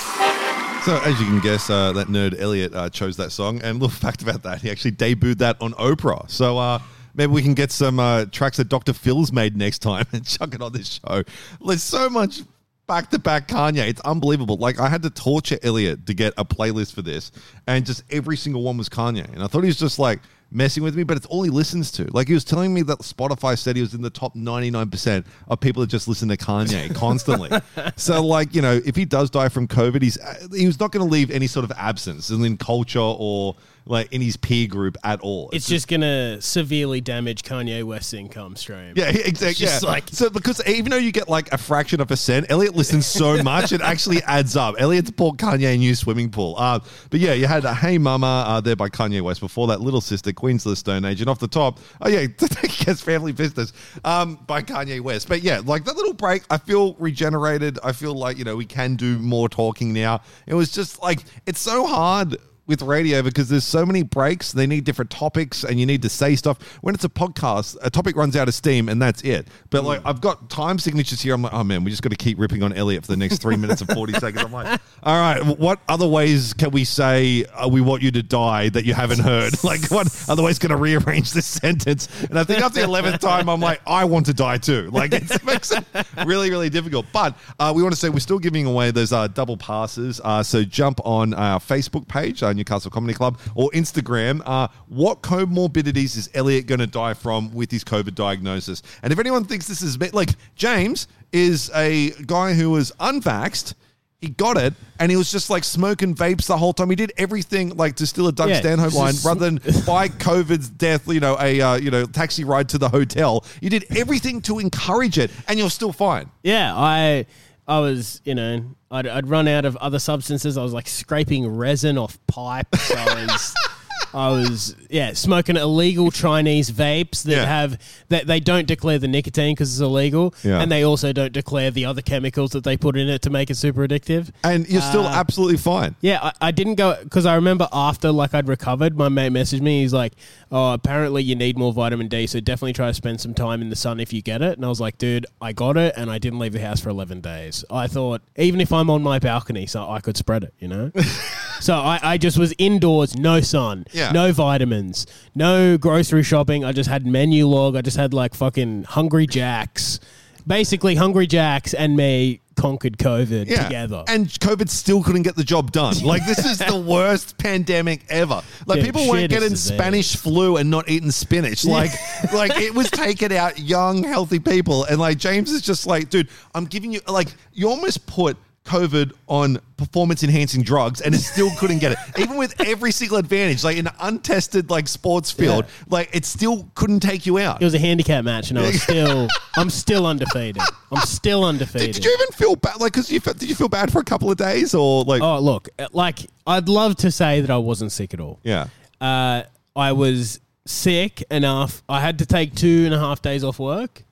[0.85, 3.57] So, as you can guess, uh, that nerd Elliot uh, chose that song.
[3.57, 6.29] And a little fact about that, he actually debuted that on Oprah.
[6.29, 6.79] So, uh,
[7.15, 8.93] maybe we can get some uh, tracks that Dr.
[8.93, 11.23] Phil's made next time and chuck it on this show.
[11.65, 12.41] There's so much
[12.87, 13.87] back to back Kanye.
[13.87, 14.57] It's unbelievable.
[14.57, 17.31] Like, I had to torture Elliot to get a playlist for this,
[17.67, 19.27] and just every single one was Kanye.
[19.33, 20.19] And I thought he was just like,
[20.53, 22.05] messing with me, but it's all he listens to.
[22.13, 25.59] Like he was telling me that Spotify said he was in the top 99% of
[25.59, 27.49] people that just listen to Kanye constantly.
[27.95, 30.17] so like, you know, if he does die from COVID, he's
[30.55, 33.55] he was not going to leave any sort of absence in culture or
[33.85, 35.49] like in his peer group at all.
[35.51, 38.93] It's just gonna severely damage Kanye West's income stream.
[38.95, 39.65] Yeah, exactly.
[39.65, 39.79] Yeah.
[39.83, 43.05] like- so because even though you get like a fraction of a cent, Elliot listens
[43.05, 44.75] so much it actually adds up.
[44.79, 46.55] Elliot's bought Kanye a new swimming pool.
[46.57, 46.79] Uh,
[47.09, 49.81] but yeah, you had a Hey Mama uh, there by Kanye West before that.
[49.81, 52.25] Little Sister, Queens of the Stone Age, and off the top, oh yeah,
[52.85, 53.73] guess Family Business
[54.05, 55.27] um, by Kanye West.
[55.27, 57.79] But yeah, like that little break, I feel regenerated.
[57.83, 60.21] I feel like you know we can do more talking now.
[60.47, 64.51] It was just like it's so hard with radio because there's so many breaks.
[64.53, 66.61] They need different topics and you need to say stuff.
[66.81, 69.47] When it's a podcast, a topic runs out of steam and that's it.
[69.69, 71.33] But like I've got time signatures here.
[71.33, 73.41] I'm like, oh man, we just got to keep ripping on Elliot for the next
[73.41, 74.45] three minutes and 40 seconds.
[74.45, 78.23] I'm like, all right, what other ways can we say uh, we want you to
[78.23, 79.53] die that you haven't heard?
[79.63, 82.09] Like what other ways can I rearrange this sentence?
[82.29, 84.89] And I think after the 11th time, I'm like, I want to die too.
[84.91, 85.83] Like it makes it
[86.25, 87.05] really, really difficult.
[87.13, 90.19] But uh, we want to say we're still giving away those uh, double passes.
[90.23, 94.41] Uh, so jump on our Facebook page, uh, Newcastle Comedy Club, or Instagram.
[94.45, 98.81] Uh, what comorbidities is Elliot going to die from with his COVID diagnosis?
[99.01, 103.73] And if anyone thinks this is like James is a guy who was unvaxxed.
[104.21, 106.89] He got it, and he was just like smoking vapes the whole time.
[106.89, 110.69] He did everything like to steal a Doug Yeah, Stanhope line, rather than by COVID's
[110.69, 113.43] death, you know, a uh, you know taxi ride to the hotel.
[113.59, 116.31] You did everything to encourage it, and you're still fine.
[116.41, 117.25] Yeah, I
[117.67, 118.63] I was, you know,
[118.93, 120.55] I'd, I'd run out of other substances.
[120.55, 122.91] I was like scraping resin off pipes.
[122.91, 123.55] I was,
[124.13, 127.45] I was, yeah, smoking illegal Chinese vapes that Yeah.
[127.45, 127.79] have
[128.09, 130.61] that they don't declare the nicotine because it's illegal, Yeah.
[130.61, 133.49] and they also don't declare the other chemicals that they put in it to make
[133.49, 134.29] it super addictive.
[134.43, 135.95] And you're still Uh, absolutely fine.
[136.01, 139.61] Yeah, I, I didn't go because I remember after like I'd recovered, my mate messaged
[139.61, 139.81] me.
[139.81, 140.13] He's like,
[140.51, 143.69] "Oh, apparently you need more vitamin D, so definitely try to spend some time in
[143.69, 146.11] the sun if you get it." And I was like, "Dude, I got it, and
[146.11, 147.65] I didn't leave the house for eleven days.
[147.71, 150.91] I thought even if I'm on my balcony, so I could spread it, you know."
[151.59, 154.11] so I, I just was indoors, no sun, Yeah.
[154.11, 156.63] no vitamins, no grocery shopping.
[156.65, 157.77] I just had Menulog.
[157.77, 159.99] I just had like fucking Hungry Jacks.
[160.45, 163.63] Basically, Hungry Jacks and me conquered COVID Yeah.
[163.63, 164.03] together.
[164.07, 165.95] And COVID still couldn't get the job done.
[166.03, 168.41] Like this is the worst pandemic ever.
[168.67, 169.55] Like Dude, people weren't getting.
[169.55, 171.63] Spanish flu and not eating spinach.
[171.65, 171.91] Like
[172.33, 174.83] like it was taking out young, healthy people.
[174.83, 179.11] And like James is just like, dude, I'm giving you like you almost put COVID
[179.27, 181.97] on performance enhancing drugs and it still couldn't get it.
[182.17, 185.71] Even with every single advantage, like in an untested like sports field, Yeah.
[185.89, 187.61] like it still couldn't take you out.
[187.61, 190.61] It was a handicap match, and I was still, I'm still undefeated.
[190.91, 191.95] I'm still undefeated.
[191.95, 192.79] did you even feel bad?
[192.79, 195.21] Like, cause you did you feel bad for a couple of days or like?
[195.21, 198.39] oh, look, like I'd love to say that I wasn't sick at all.
[198.43, 198.67] Yeah.
[199.01, 199.43] Uh,
[199.75, 201.83] I was sick enough.
[201.89, 204.03] I had to take two and a half days off work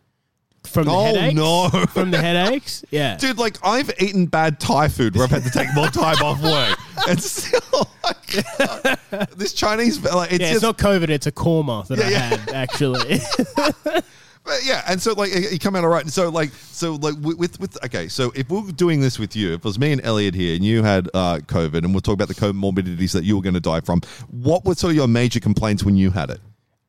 [0.64, 1.36] from the Oh, headaches.
[1.36, 1.70] no.
[1.94, 2.84] from the headaches.
[2.92, 6.18] Yeah, Dude, like I've eaten bad Thai food where I've had to take more time
[6.24, 6.78] off work,
[7.10, 10.54] and still, like, this Chinese, like, it's yeah.
[10.54, 11.10] just, It's not COVID.
[11.10, 12.20] It's a coma that Yeah, I yeah.
[12.20, 13.20] had actually.
[14.44, 17.16] but yeah, and so like you come out all right, and so like, so like
[17.22, 20.02] with, with okay, so if we're doing this with you, if it was me and
[20.06, 23.36] Elliot here, and you had uh, COVID, and we'll talk about the comorbidities that you
[23.36, 26.30] were going to die from, what were sort of your major complaints when you had
[26.30, 26.40] it?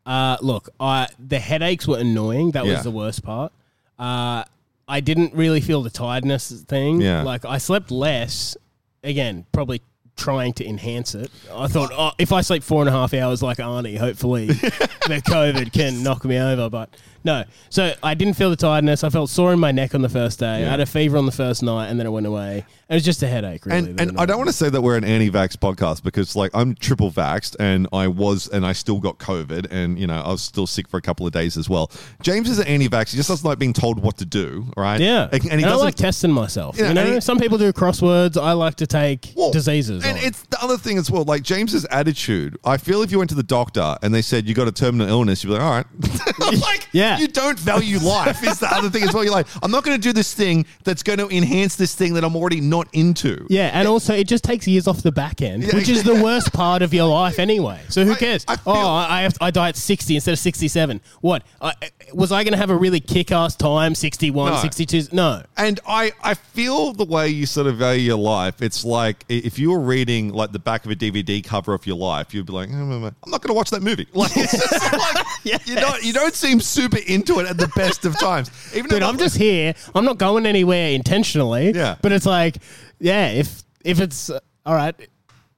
[0.06, 2.52] Uh, look, I the headaches were annoying.
[2.52, 2.74] That Yeah.
[2.74, 3.52] was the worst part.
[3.98, 4.44] Uh,
[4.88, 7.00] I didn't really feel the tiredness thing.
[7.00, 7.22] Yeah.
[7.22, 8.56] Like I slept less.
[9.04, 9.82] Again, probably
[10.16, 11.30] trying to enhance it.
[11.52, 15.22] I thought, oh, if I sleep four and a half hours like Arnie, hopefully the
[15.26, 16.68] COVID can knock me over.
[16.70, 16.90] But
[17.24, 17.44] no.
[17.70, 19.04] So I didn't feel the tiredness.
[19.04, 20.66] I felt sore in my neck on the first day.
[20.66, 22.64] I had a fever on the first night, and then it went away.
[22.88, 23.78] It was just a headache, really.
[23.90, 26.74] and and I don't want to say that we're an anti-vax podcast because like I'm
[26.74, 30.42] triple vaxxed and I was and I still got COVID and you know I was
[30.42, 31.90] still sick for a couple of days as well.
[32.22, 33.10] James is an anti-vax.
[33.12, 35.00] He just doesn't like being told what to do, right?
[35.00, 35.84] Yeah, and, and he I doesn't.
[35.86, 36.76] like testing myself.
[36.78, 38.40] Yeah, you know, and he- some people do crosswords.
[38.40, 40.04] I like to take Well, diseases.
[40.04, 40.24] And on.
[40.24, 41.24] it's the other thing as well.
[41.24, 42.58] Like James's attitude.
[42.64, 45.08] I feel if you went to the doctor and they said you got a terminal
[45.08, 45.86] illness, you'd be like, all right.
[46.60, 47.11] like, Yeah.
[47.18, 48.42] You don't value life.
[48.42, 49.22] Is the other thing as well.
[49.24, 52.14] You're like, I'm not going to do this thing that's going to enhance this thing
[52.14, 53.46] that I'm already not into.
[53.48, 55.74] Yeah, and also it just takes years off the back end, Yeah.
[55.74, 57.80] which is the worst part of your life anyway.
[57.88, 58.44] So who I- cares?
[58.48, 61.00] I oh, I I have I die at 60 instead of 67.
[61.20, 61.44] What?
[61.60, 61.74] I,
[62.12, 64.58] was I going to have a really kick-ass time 61, No.
[64.58, 65.08] 62?
[65.12, 65.42] No.
[65.56, 68.60] And I, I feel the way you sort of value your life.
[68.62, 71.96] It's like if you were reading like the back of a DVD cover of your
[71.96, 74.06] life, you'd be like, "Hmm, I'm not going to watch that movie.
[74.14, 75.26] Like, it's just like
[75.66, 78.50] you don't you don't seem super into it at the best of times.
[78.76, 79.74] Even Dude, I'm just here.
[79.94, 81.72] I'm not going anywhere intentionally.
[81.72, 81.96] Yeah.
[82.02, 82.56] But it's like,
[83.00, 84.94] yeah, if if it's uh, all right,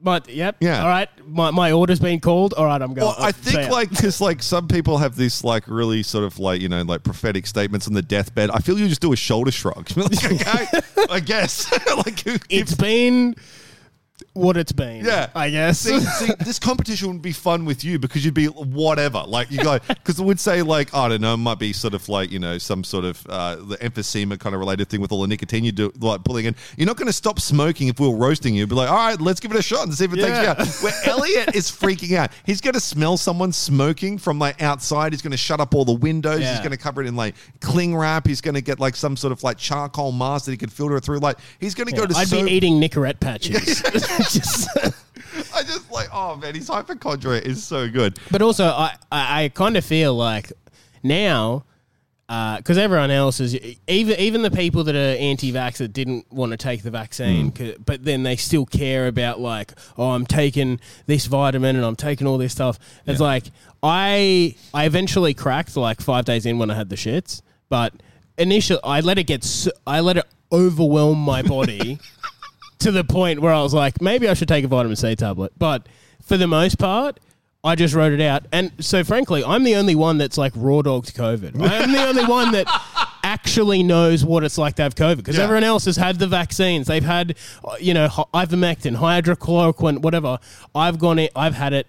[0.01, 0.83] but yep, Yeah.
[0.83, 2.53] all right, my, my order's been called.
[2.55, 3.07] All right, I'm going.
[3.07, 3.73] Well, I See think ya.
[3.75, 7.03] like because like some people have this like really sort of like you know like
[7.03, 8.51] prophetic statements on the deathbed.
[8.51, 9.91] I feel you just do a shoulder shrug.
[9.97, 10.67] like, okay,
[11.11, 11.71] I guess.
[11.97, 13.35] like who- it's been
[14.35, 15.05] what it's been.
[15.05, 15.31] Yeah.
[15.35, 15.79] I guess.
[15.81, 19.23] See, see, this competition would be fun with you because you'd be whatever.
[19.27, 21.95] Like you go, because it would say like I don't know, it might be sort
[21.95, 25.13] of like you know some sort of uh, the emphysema kind of related thing with
[25.13, 26.55] all the nicotine you do like pulling in.
[26.77, 28.67] You're not going to stop smoking if we are roasting you.
[28.67, 30.45] Be like, all right, let's give it a shot and see if it takes you
[30.45, 30.51] Yeah.
[30.59, 30.67] out.
[30.83, 32.31] Where Elliot is freaking out.
[32.45, 35.13] He's going to smell someone smoking from like outside.
[35.13, 36.41] He's going to shut up all the windows.
[36.41, 38.27] He's going to cover it in like cling wrap.
[38.27, 40.97] He's going to get like some sort of like charcoal mask that he can filter
[40.97, 41.19] it through.
[41.19, 42.17] Like he's going to go to.
[42.17, 43.83] I'd so- be eating Nicorette patches.
[44.31, 44.69] Just-
[45.55, 48.19] I just like, oh man, his hypochondria is so good.
[48.31, 50.53] but also, I, I, I kind of feel like
[51.03, 51.65] now,
[52.29, 53.55] uh, because everyone else is
[53.89, 57.51] even even the people that are anti-vax that didn't want to take the vaccine, hmm.
[57.51, 61.97] 'cause- but then they still care about like, oh, I'm taking this vitamin and I'm
[61.97, 62.79] taking all this stuff.
[63.07, 63.45] It's like
[63.83, 67.93] I I eventually cracked like five days in when I had the shits, but
[68.39, 71.99] initially I let it get so, I let it overwhelm my body.
[72.81, 75.53] to the point where I was like, maybe I should take a vitamin C tablet.
[75.59, 75.87] But
[76.23, 77.21] for the most part,
[77.63, 78.45] I just wrote it out.
[78.53, 81.61] And so, frankly, I'm the only one that's like raw dogged COVID.
[81.63, 82.67] I'm the only one that
[83.23, 85.45] actually knows what it's like to have COVID because Yeah.
[85.45, 86.87] everyone else has had the vaccines.
[86.87, 90.39] They've had, uh, you know, ivermectin, hydrochloroquine, whatever.
[90.75, 91.87] I've gone it, I've had it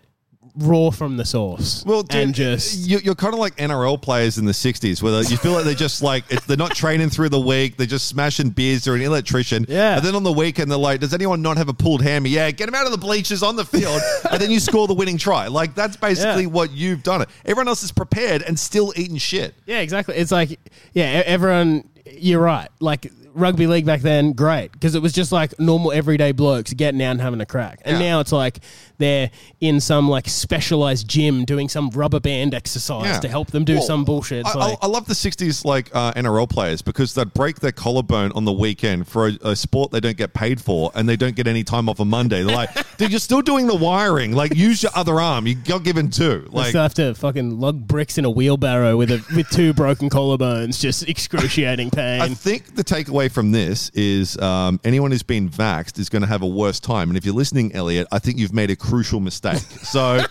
[0.58, 1.84] raw from the source.
[1.86, 2.88] Well, dude, and just.
[2.88, 5.74] you, you're kind of like NRL players in the '60s, where you feel like they're
[5.74, 7.78] just like they're not training through the week.
[7.78, 8.84] They're just smashing beers.
[8.86, 9.66] They're an electrician.
[9.68, 9.97] Yeah.
[9.97, 12.30] And then on the weekend, they're like, "Does anyone not have a pulled hammy?
[12.30, 14.01] Yeah, get him out of the bleachers on the field."
[14.32, 15.47] and then you score the winning try.
[15.47, 16.49] Like that's basically Yeah.
[16.49, 17.22] what you've done.
[17.22, 17.30] It.
[17.45, 19.56] Everyone else is prepared and still eating shit.
[19.66, 20.16] Yeah, exactly.
[20.16, 20.60] It's like,
[20.93, 22.70] yeah, everyone, you're right.
[22.80, 24.72] Like, rugby league back then, great.
[24.72, 27.82] Because it was just like normal everyday blokes getting out and having a crack.
[27.86, 28.10] And Yeah.
[28.14, 28.60] now it's like
[28.98, 29.30] they're
[29.62, 33.20] in some like specialized gym doing some rubber band exercise Yeah.
[33.20, 34.40] to help them do Well, some bullshit.
[34.46, 37.60] It's I, like, I, I love the '60s like uh, NRL players because they'd break
[37.60, 41.08] their collarbone on the weekend for a, a sport they don't get paid for, and
[41.08, 42.44] they don't get any time off on Monday.
[42.44, 44.32] They're like, "Dude, you're still doing the wiring.
[44.34, 45.46] Like, use your other arm.
[45.48, 46.48] You got given two.
[46.52, 49.74] they Like, still have to fucking lug bricks in a wheelbarrow with a with two
[49.74, 52.22] broken collarbones, just excruciating pain.
[52.22, 56.28] I think the takeaway from this is um, anyone who's been vaxxed is going to
[56.28, 57.09] have a worse time.
[57.09, 59.61] And if you're listening, Elliot, I think you've made a crucial mistake.
[59.86, 60.26] So,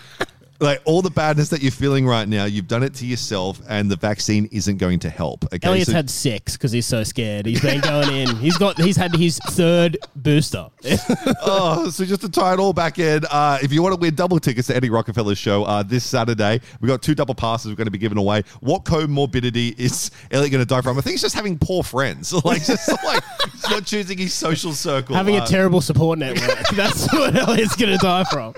[0.61, 3.91] like all the badness that you're feeling right now, you've done it to yourself, and
[3.91, 5.45] the vaccine isn't going to help.
[5.53, 7.47] Okay, Elliot's So- had six because he's so scared.
[7.47, 8.37] He's been going in.
[8.37, 8.79] He's got.
[8.79, 10.69] He's had his third booster.
[11.43, 14.15] oh, so just to tie it all back in, uh, if you want to win
[14.15, 17.77] double tickets to Eddy Rockefeller's show uh, this Saturday, we've got two double passes we're
[17.77, 18.43] going to be giving away.
[18.61, 20.99] What comorbidity is Elliot going to die from?
[20.99, 22.33] I think he's just having poor friends.
[22.45, 25.14] Like, just like he's not choosing his social circle.
[25.14, 26.59] Having Uh, a terrible support network.
[26.74, 28.55] That's what Elliot's going to die from.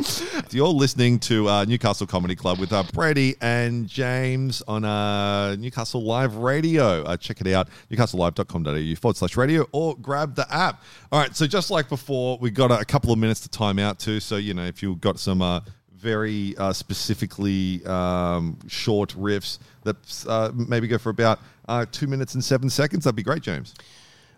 [0.51, 6.03] You're listening to uh, Newcastle Comedy Club with uh, Brady and James on uh, Newcastle
[6.03, 7.03] Live Radio.
[7.05, 10.83] Uh, check it out, newcastlelive.com.au forward slash radio, or grab the app.
[11.13, 13.79] All right, so just like before, we got a, a couple of minutes to time
[13.79, 14.21] out too.
[14.21, 15.61] So, you know, if you've got some uh,
[15.95, 19.97] very uh, specifically um, short riffs that
[20.29, 23.75] uh, maybe go for about uh, two minutes and seven seconds, that'd be great, James.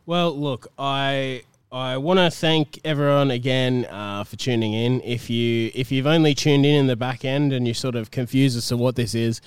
[0.08, 5.02] Well, look, I I want to thank everyone again uh, for tuning in.
[5.02, 8.10] If you if you've only tuned in in the back end and you're sort of
[8.10, 9.42] confused as to what this is,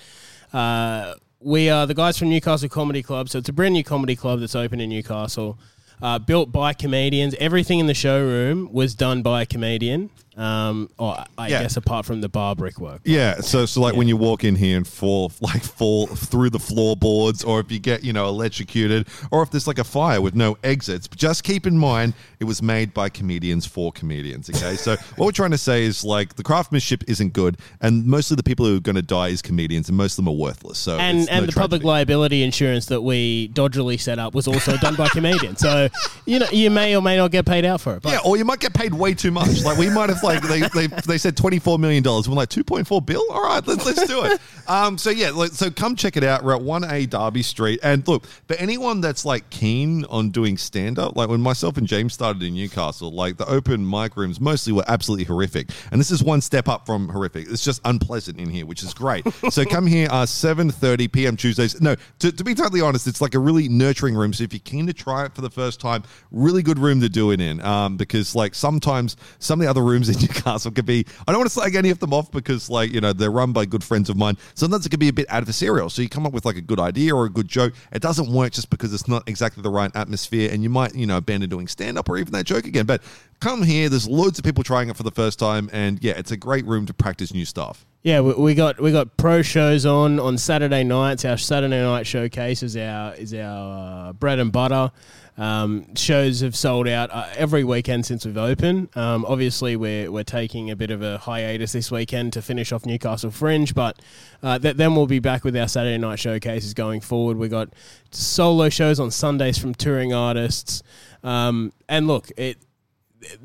[0.52, 3.28] uh, we are the guys from Newcastle Comedy Club.
[3.28, 5.58] So it's a brand new comedy club that's open in Newcastle,
[6.00, 7.34] uh, built by comedians.
[7.40, 10.10] Everything in the showroom was done by a comedian.
[10.36, 11.62] Um, or I Yeah.
[11.62, 13.00] guess apart from the bar brickwork.
[13.04, 16.58] Yeah, so so like when you walk in here and fall like fall through the
[16.58, 20.34] floorboards, or if you get you know electrocuted, or if there's like a fire with
[20.34, 21.06] no exits.
[21.06, 24.48] But just keep in mind it was made by comedians for comedians.
[24.48, 28.30] Okay, so what we're trying to say is like the craftsmanship isn't good, and most
[28.30, 30.36] of the people who are going to die is comedians, and most of them are
[30.36, 30.78] worthless.
[30.78, 34.76] So and and no the public liability insurance that we dodgily set up was also
[34.78, 35.60] done by comedians.
[35.60, 35.88] So
[36.24, 38.02] you know you may or may not get paid out for it.
[38.02, 39.62] But Yeah, or you might get paid way too much.
[39.62, 42.28] Like we might have like they they, they said twenty four million dollars.
[42.28, 43.24] We're like two point four bill.
[43.30, 44.40] All right, let's let's do it.
[44.68, 46.44] Um, so yeah, like, so come check it out.
[46.44, 50.56] We're at one A Derby Street, and look, for anyone that's like keen on doing
[50.56, 54.40] stand up, like when myself and James started in Newcastle, like the open mic rooms
[54.40, 57.48] mostly were absolutely horrific, and this is one step up from horrific.
[57.50, 59.26] It's just unpleasant in here, which is great.
[59.50, 61.36] so come here, uh, seven thirty p.m.
[61.36, 61.80] Tuesdays.
[61.80, 64.32] No, to, to be totally honest, it's like a really nurturing room.
[64.32, 67.08] So if you're keen to try it for the first time, really good room to
[67.08, 67.60] do it in.
[67.62, 71.04] Um, because like sometimes some of the other rooms in Newcastle could be.
[71.26, 73.52] I don't want to slag any of them off because like you know they're run
[73.52, 74.36] by good friends of mine.
[74.54, 75.90] Sometimes it can be a bit adversarial.
[75.90, 77.74] So you come up with like a good idea or a good joke.
[77.92, 81.06] It doesn't work just because it's not exactly the right atmosphere, and you might you
[81.06, 82.86] know abandon doing stand up or even that joke again.
[82.86, 83.02] But
[83.40, 83.88] come here.
[83.88, 86.66] There's loads of people trying it for the first time, and yeah, it's a great
[86.66, 87.86] room to practice new stuff.
[88.02, 91.24] Yeah, we, got we got pro shows on on Saturday nights.
[91.24, 94.90] Our Saturday night showcase is our is our uh, bread and butter.
[95.38, 98.94] Um, shows have sold out uh, every weekend since we've opened.
[98.96, 102.84] Um, obviously, we're we're taking a bit of a hiatus this weekend to finish off
[102.84, 103.98] Newcastle Fringe, but
[104.42, 107.38] uh, th- then we'll be back with our Saturday night showcases going forward.
[107.38, 107.70] We've got
[108.10, 110.82] solo shows on Sundays from touring artists,
[111.24, 112.58] um, and look, it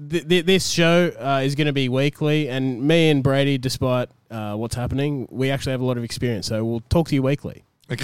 [0.09, 4.09] th- th- this show uh, is going to be weekly, and me and Brady, despite
[4.29, 6.47] uh, what's happening, we actually have a lot of experience.
[6.47, 7.63] So we'll talk to you weekly.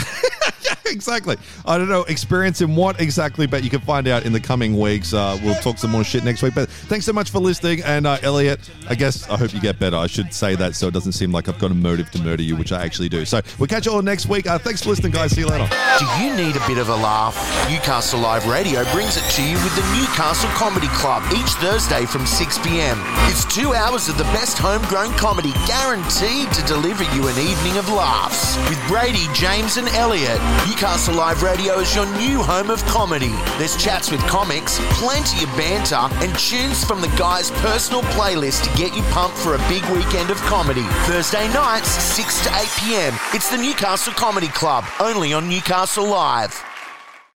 [0.92, 1.38] exactly.
[1.66, 4.80] I don't know experience in what exactly, but you can find out in the coming
[4.80, 5.14] weeks.
[5.14, 6.56] Uh, we'll talk some more shit next week.
[6.56, 7.82] But thanks so much for listening.
[7.84, 8.60] And uh, Elliot,
[8.90, 9.98] I guess I hope you get better.
[9.98, 12.44] I should say that so it doesn't seem like I've got a motive to murder
[12.44, 13.26] you, which I actually do.
[13.26, 14.48] So we'll catch you all next week.
[14.48, 15.32] Uh, thanks for listening, guys.
[15.32, 15.68] See you later.
[16.00, 17.36] Do you need a bit of a laugh?
[17.70, 22.26] Newcastle Live Radio brings it to you with the Newcastle Comedy Club each Thursday from
[22.26, 22.98] 6 p.m.
[23.30, 27.90] It's two hours of the best homegrown comedy guaranteed to deliver you an evening of
[27.90, 28.58] laughs.
[28.70, 30.40] With Brady, James, and Elliot,
[30.74, 33.32] Newcastle Live Radio is your new home of comedy.
[33.60, 38.76] There's chats with comics, plenty of banter, and tunes from the guys' personal playlist to
[38.76, 40.82] get you pumped for a big weekend of comedy.
[41.06, 43.14] Thursday nights, 6 to 8 p.m.
[43.36, 46.73] It's the Newcastle Comedy Club, only on Newcastle Live.